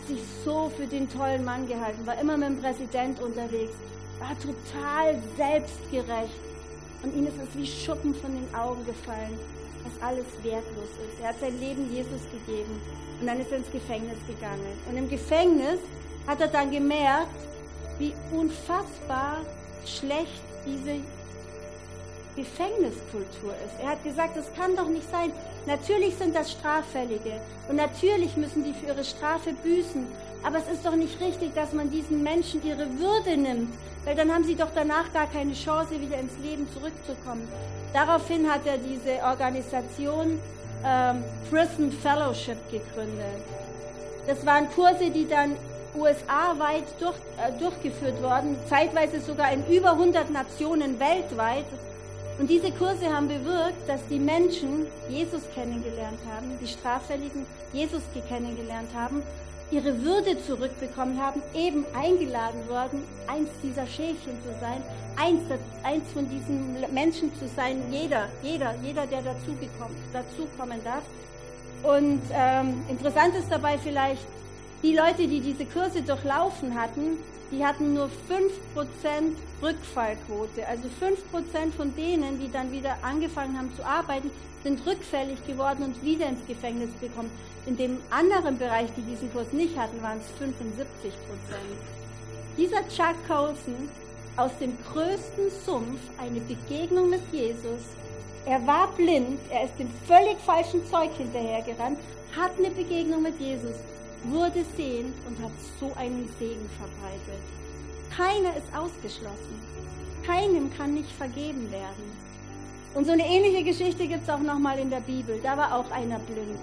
Sich 0.08 0.22
so 0.42 0.70
für 0.74 0.86
den 0.86 1.06
tollen 1.08 1.44
Mann 1.44 1.68
gehalten, 1.68 2.06
war 2.06 2.18
immer 2.18 2.38
mit 2.38 2.48
dem 2.48 2.60
Präsident 2.62 3.20
unterwegs, 3.20 3.74
war 4.18 4.34
total 4.38 5.22
selbstgerecht. 5.36 6.40
Und 7.02 7.14
ihm 7.14 7.26
ist 7.26 7.36
es 7.36 7.56
wie 7.56 7.66
Schuppen 7.66 8.14
von 8.14 8.32
den 8.32 8.54
Augen 8.54 8.84
gefallen, 8.86 9.38
dass 9.84 10.02
alles 10.02 10.26
wertlos 10.42 10.88
ist. 11.06 11.20
Er 11.22 11.28
hat 11.28 11.40
sein 11.40 11.60
Leben 11.60 11.92
Jesus 11.92 12.22
gegeben 12.32 12.80
und 13.20 13.26
dann 13.26 13.38
ist 13.38 13.52
er 13.52 13.58
ins 13.58 13.70
Gefängnis 13.70 14.18
gegangen. 14.26 14.72
Und 14.88 14.96
im 14.96 15.08
Gefängnis 15.08 15.78
hat 16.26 16.40
er 16.40 16.48
dann 16.48 16.70
gemerkt, 16.70 17.28
wie 17.98 18.14
unfassbar 18.32 19.38
schlecht 19.84 20.42
diese 20.66 20.96
Gefängniskultur 22.38 23.53
ist. 23.66 23.83
Er 23.83 23.90
hat 23.90 24.05
gesagt, 24.05 24.37
das 24.37 24.46
kann 24.55 24.77
doch 24.77 24.88
nicht 24.88 25.11
sein. 25.11 25.33
Natürlich 25.66 26.14
sind 26.16 26.35
das 26.35 26.53
Straffällige 26.53 27.40
und 27.68 27.77
natürlich 27.77 28.37
müssen 28.37 28.62
die 28.62 28.72
für 28.72 28.87
ihre 28.87 29.05
Strafe 29.05 29.53
büßen. 29.53 30.07
Aber 30.44 30.59
es 30.59 30.68
ist 30.72 30.87
doch 30.87 30.94
nicht 30.94 31.20
richtig, 31.20 31.55
dass 31.55 31.72
man 31.72 31.90
diesen 31.90 32.22
Menschen 32.22 32.64
ihre 32.64 32.87
Würde 32.98 33.37
nimmt, 33.37 33.74
weil 34.05 34.14
dann 34.14 34.33
haben 34.33 34.44
sie 34.44 34.55
doch 34.55 34.70
danach 34.72 35.12
gar 35.12 35.27
keine 35.27 35.53
Chance, 35.53 36.01
wieder 36.01 36.18
ins 36.18 36.38
Leben 36.38 36.68
zurückzukommen. 36.72 37.48
Daraufhin 37.92 38.48
hat 38.48 38.64
er 38.66 38.79
diese 38.79 39.20
Organisation 39.24 40.38
ähm, 40.87 41.24
Prison 41.51 41.90
Fellowship 41.90 42.59
gegründet. 42.70 43.42
Das 44.29 44.46
waren 44.46 44.70
Kurse, 44.70 45.11
die 45.11 45.27
dann 45.27 45.57
USA-weit 45.96 46.85
durch, 47.01 47.16
äh, 47.38 47.59
durchgeführt 47.59 48.22
wurden, 48.22 48.57
zeitweise 48.68 49.20
sogar 49.20 49.53
in 49.53 49.66
über 49.66 49.92
100 49.92 50.31
Nationen 50.31 51.01
weltweit. 51.01 51.64
Und 52.38 52.48
diese 52.48 52.70
Kurse 52.72 53.12
haben 53.12 53.29
bewirkt, 53.29 53.88
dass 53.88 54.01
die 54.09 54.18
Menschen 54.18 54.87
Jesus 55.09 55.42
kennengelernt 55.55 56.20
haben, 56.33 56.59
die 56.61 56.68
Straffälligen 56.68 57.46
Jesus 57.72 58.03
kennengelernt 58.29 58.90
haben 58.94 59.22
ihre 59.70 60.03
Würde 60.03 60.40
zurückbekommen 60.44 61.20
haben, 61.20 61.42
eben 61.55 61.85
eingeladen 61.94 62.68
worden, 62.68 63.05
eins 63.27 63.51
dieser 63.62 63.87
Schäfchen 63.87 64.38
zu 64.42 64.51
sein, 64.61 64.83
eins, 65.16 65.42
eins 65.83 66.05
von 66.12 66.29
diesen 66.29 66.92
Menschen 66.92 67.33
zu 67.38 67.46
sein, 67.55 67.83
jeder, 67.90 68.29
jeder, 68.42 68.74
jeder, 68.83 69.07
der 69.07 69.22
dazukommen 69.22 70.83
darf. 70.85 71.03
Und 71.83 72.22
ähm, 72.33 72.83
interessant 72.88 73.35
ist 73.35 73.51
dabei 73.51 73.79
vielleicht, 73.79 74.27
die 74.83 74.94
Leute, 74.94 75.27
die 75.27 75.40
diese 75.40 75.64
Kurse 75.66 76.03
durchlaufen 76.03 76.81
hatten, 76.81 77.18
die 77.50 77.64
hatten 77.64 77.94
nur 77.94 78.11
5% 78.28 79.37
Rückfallquote. 79.62 80.66
Also 80.66 80.88
5% 81.00 81.72
von 81.76 81.94
denen, 81.96 82.38
die 82.40 82.50
dann 82.50 82.70
wieder 82.72 82.96
angefangen 83.02 83.56
haben 83.56 83.74
zu 83.74 83.84
arbeiten, 83.84 84.30
sind 84.62 84.84
rückfällig 84.87 85.46
geworden 85.46 85.84
und 85.84 86.02
wieder 86.02 86.26
ins 86.26 86.44
Gefängnis 86.46 86.90
gekommen. 87.00 87.30
In 87.66 87.76
dem 87.76 87.98
anderen 88.11 88.58
Bereich, 88.58 88.88
die 88.96 89.02
diesen 89.02 89.32
Kurs 89.32 89.52
nicht 89.52 89.78
hatten, 89.78 90.02
waren 90.02 90.18
es 90.18 90.26
75% 90.42 90.84
Dieser 92.56 92.88
Chuck 92.88 93.16
Colson 93.26 93.88
aus 94.37 94.50
dem 94.61 94.76
größten 94.92 95.50
Sumpf 95.64 96.00
eine 96.18 96.40
Begegnung 96.40 97.11
mit 97.11 97.22
Jesus. 97.32 97.82
Er 98.46 98.64
war 98.66 98.88
blind, 98.92 99.38
er 99.50 99.64
ist 99.64 99.78
dem 99.78 99.90
völlig 100.06 100.38
falschen 100.44 100.84
Zeug 100.87 101.11
hinterhergerannt, 101.16 101.98
hat 102.37 102.52
eine 102.58 102.70
Begegnung 102.70 103.22
mit 103.22 103.38
Jesus 103.40 103.74
wurde 104.24 104.64
sehend 104.76 105.14
und 105.26 105.42
hat 105.42 105.52
so 105.81 105.92
einen 105.96 106.28
Segen 106.38 106.68
verbreitet. 106.78 107.42
Keiner 108.14 108.57
ist 108.57 108.74
ausgeschlossen. 108.74 109.61
Keinem 110.26 110.72
kann 110.76 110.94
nicht 110.94 111.11
vergeben 111.12 111.70
werden. 111.70 112.28
Und 112.94 113.07
so 113.07 113.12
eine 113.12 113.26
ähnliche 113.26 113.64
Geschichte 113.64 114.07
gibt 114.07 114.24
es 114.24 114.31
auch 114.31 114.40
nochmal 114.40 114.78
in 114.78 114.90
der 114.90 115.00
Bibel. 115.00 115.38
Da 115.42 115.57
war 115.57 115.74
auch 115.74 115.90
einer 115.90 116.18
blind. 116.18 116.59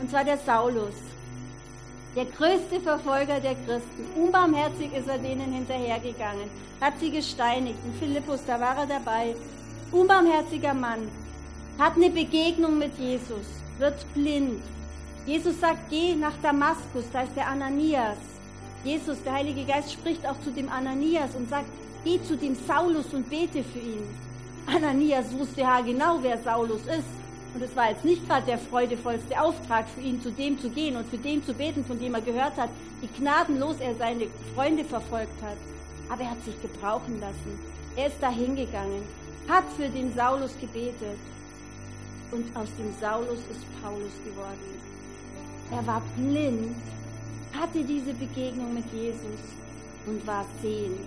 Und 0.00 0.10
zwar 0.10 0.24
der 0.24 0.38
Saulus. 0.38 0.94
Der 2.16 2.24
größte 2.24 2.80
Verfolger 2.80 3.38
der 3.38 3.54
Christen. 3.54 4.06
Unbarmherzig 4.16 4.92
ist 4.92 5.06
er 5.06 5.18
denen 5.18 5.52
hinterhergegangen, 5.52 6.50
hat 6.80 6.94
sie 6.98 7.10
gesteinigt. 7.10 7.78
In 7.84 7.94
Philippus, 8.00 8.40
da 8.46 8.60
war 8.60 8.78
er 8.78 8.86
dabei. 8.86 9.36
Unbarmherziger 9.92 10.74
Mann, 10.74 11.08
hat 11.78 11.94
eine 11.94 12.10
Begegnung 12.10 12.78
mit 12.78 12.98
Jesus, 12.98 13.46
wird 13.78 14.12
blind. 14.12 14.62
Jesus 15.26 15.60
sagt, 15.60 15.90
geh 15.90 16.14
nach 16.14 16.36
Damaskus, 16.42 17.04
da 17.12 17.22
ist 17.22 17.36
der 17.36 17.48
Ananias. 17.48 18.18
Jesus, 18.84 19.22
der 19.22 19.34
Heilige 19.34 19.64
Geist, 19.64 19.92
spricht 19.92 20.26
auch 20.26 20.40
zu 20.40 20.50
dem 20.50 20.68
Ananias 20.70 21.34
und 21.34 21.48
sagt, 21.50 21.66
geh 22.04 22.22
zu 22.22 22.36
dem 22.36 22.54
Saulus 22.66 23.12
und 23.12 23.28
bete 23.28 23.62
für 23.62 23.78
ihn. 23.78 24.08
Ananias 24.66 25.26
wusste 25.38 25.60
ja 25.60 25.80
genau, 25.80 26.18
wer 26.22 26.38
Saulus 26.38 26.80
ist. 26.82 27.20
Und 27.54 27.62
es 27.62 27.74
war 27.74 27.90
jetzt 27.90 28.04
nicht 28.04 28.26
gerade 28.26 28.46
der 28.46 28.58
freudevollste 28.58 29.40
Auftrag 29.40 29.88
für 29.88 30.00
ihn, 30.00 30.22
zu 30.22 30.30
dem 30.30 30.58
zu 30.58 30.70
gehen 30.70 30.96
und 30.96 31.06
für 31.08 31.18
den 31.18 31.44
zu 31.44 31.52
beten, 31.52 31.84
von 31.84 31.98
dem 31.98 32.14
er 32.14 32.20
gehört 32.20 32.56
hat, 32.56 32.70
wie 33.00 33.08
gnadenlos 33.08 33.76
er 33.80 33.94
seine 33.96 34.26
Freunde 34.54 34.84
verfolgt 34.84 35.42
hat. 35.42 35.56
Aber 36.08 36.22
er 36.22 36.30
hat 36.30 36.44
sich 36.44 36.60
gebrauchen 36.62 37.20
lassen. 37.20 37.58
Er 37.96 38.06
ist 38.06 38.16
da 38.20 38.30
hingegangen, 38.30 39.02
hat 39.48 39.64
für 39.76 39.88
den 39.88 40.14
Saulus 40.14 40.54
gebetet. 40.60 41.18
Und 42.30 42.56
aus 42.56 42.68
dem 42.78 42.94
Saulus 43.00 43.40
ist 43.50 43.82
Paulus 43.82 44.12
geworden. 44.24 44.89
Er 45.70 45.86
war 45.86 46.02
blind, 46.16 46.76
hatte 47.52 47.84
diese 47.84 48.14
Begegnung 48.14 48.74
mit 48.74 48.84
Jesus 48.92 49.40
und 50.06 50.26
war 50.26 50.44
sehend. 50.62 51.00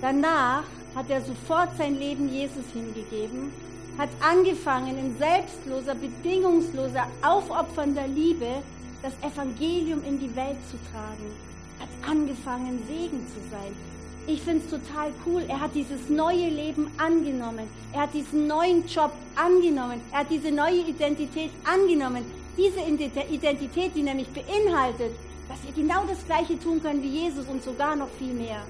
Danach 0.00 0.64
hat 0.94 1.08
er 1.10 1.22
sofort 1.22 1.76
sein 1.76 1.98
Leben 1.98 2.28
Jesus 2.28 2.64
hingegeben 2.72 3.52
hat 3.98 4.10
angefangen, 4.20 4.98
in 4.98 5.16
selbstloser, 5.18 5.94
bedingungsloser, 5.94 7.06
aufopfernder 7.22 8.06
Liebe 8.06 8.62
das 9.02 9.14
Evangelium 9.22 10.04
in 10.04 10.18
die 10.18 10.34
Welt 10.36 10.58
zu 10.70 10.76
tragen. 10.90 11.32
Hat 11.80 11.88
angefangen, 12.10 12.82
Segen 12.86 13.26
zu 13.28 13.40
sein. 13.50 13.74
Ich 14.26 14.42
finde 14.42 14.64
es 14.64 14.70
total 14.70 15.12
cool. 15.24 15.44
Er 15.48 15.60
hat 15.60 15.74
dieses 15.74 16.08
neue 16.08 16.48
Leben 16.48 16.90
angenommen. 16.98 17.68
Er 17.92 18.02
hat 18.02 18.14
diesen 18.14 18.46
neuen 18.46 18.86
Job 18.86 19.12
angenommen. 19.36 20.00
Er 20.10 20.20
hat 20.20 20.30
diese 20.30 20.50
neue 20.50 20.80
Identität 20.80 21.50
angenommen. 21.64 22.24
Diese 22.56 22.80
Identität, 22.80 23.94
die 23.94 24.02
nämlich 24.02 24.28
beinhaltet, 24.28 25.12
dass 25.48 25.62
wir 25.64 25.72
genau 25.72 26.04
das 26.08 26.24
Gleiche 26.26 26.58
tun 26.58 26.82
können 26.82 27.02
wie 27.02 27.24
Jesus 27.24 27.46
und 27.46 27.62
sogar 27.62 27.94
noch 27.96 28.08
viel 28.18 28.32
mehr. 28.32 28.62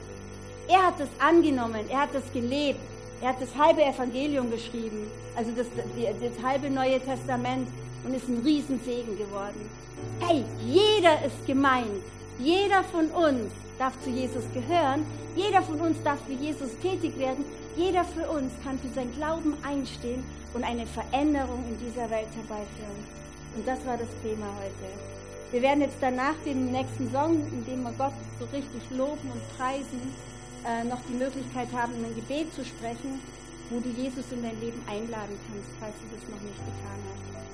Er 0.69 0.87
hat 0.87 1.01
es 1.01 1.09
angenommen. 1.19 1.85
Er 1.89 2.01
hat 2.01 2.15
es 2.15 2.33
gelebt. 2.33 2.81
Er 3.23 3.31
hat 3.31 3.41
das 3.41 3.57
halbe 3.57 3.83
Evangelium 3.83 4.51
geschrieben, 4.51 5.11
also 5.37 5.51
das, 5.53 5.67
das 5.75 6.45
halbe 6.45 6.69
Neue 6.69 7.01
Testament 7.01 7.67
und 8.05 8.15
ist 8.15 8.29
ein 8.29 8.43
Riesensegen 8.45 9.17
geworden. 9.17 9.71
Hey, 10.21 10.45
jeder 10.63 11.25
ist 11.25 11.47
gemeint. 11.47 12.05
Jeder 12.39 12.85
von 12.85 13.07
uns 13.09 13.53
darf 13.79 13.99
zu 14.03 14.11
Jesus 14.11 14.45
gehören. 14.53 15.07
Jeder 15.35 15.63
von 15.63 15.81
uns 15.81 15.97
darf 16.05 16.19
für 16.27 16.35
Jesus 16.35 16.71
tätig 16.83 17.19
werden. 17.19 17.45
Jeder 17.75 18.05
für 18.05 18.29
uns 18.29 18.53
kann 18.63 18.79
für 18.79 18.89
sein 18.95 19.11
Glauben 19.17 19.57
einstehen 19.63 20.23
und 20.53 20.63
eine 20.63 20.87
Veränderung 20.87 21.65
in 21.69 21.79
dieser 21.79 22.11
Welt 22.11 22.29
herbeiführen. 22.37 23.26
Und 23.57 23.67
das 23.67 23.85
war 23.87 23.97
das 23.97 24.09
Thema 24.23 24.47
heute. 24.61 24.93
Wir 25.51 25.63
werden 25.63 25.81
jetzt 25.81 25.97
danach 26.01 26.35
den 26.45 26.73
nächsten 26.73 27.11
Song, 27.11 27.41
in 27.51 27.65
dem 27.65 27.85
wir 27.85 27.93
Gott 27.93 28.13
so 28.39 28.45
richtig 28.53 28.83
loben 28.91 29.33
und 29.33 29.57
preisen, 29.57 30.13
äh, 30.67 30.85
noch 30.85 31.01
die 31.09 31.15
Möglichkeit 31.15 31.69
haben, 31.73 31.95
ein 32.05 32.15
Gebet 32.15 32.53
zu 32.53 32.63
sprechen, 32.63 33.19
wo 33.71 33.81
du 33.81 33.89
Jesus 33.89 34.25
in 34.31 34.43
dein 34.43 34.61
Leben 34.61 34.83
einladen 34.87 35.39
kannst, 35.49 35.73
falls 35.81 35.95
du 35.97 36.15
das 36.15 36.29
noch 36.29 36.43
nicht 36.43 36.59
getan 36.59 37.01
hast. 37.09 37.46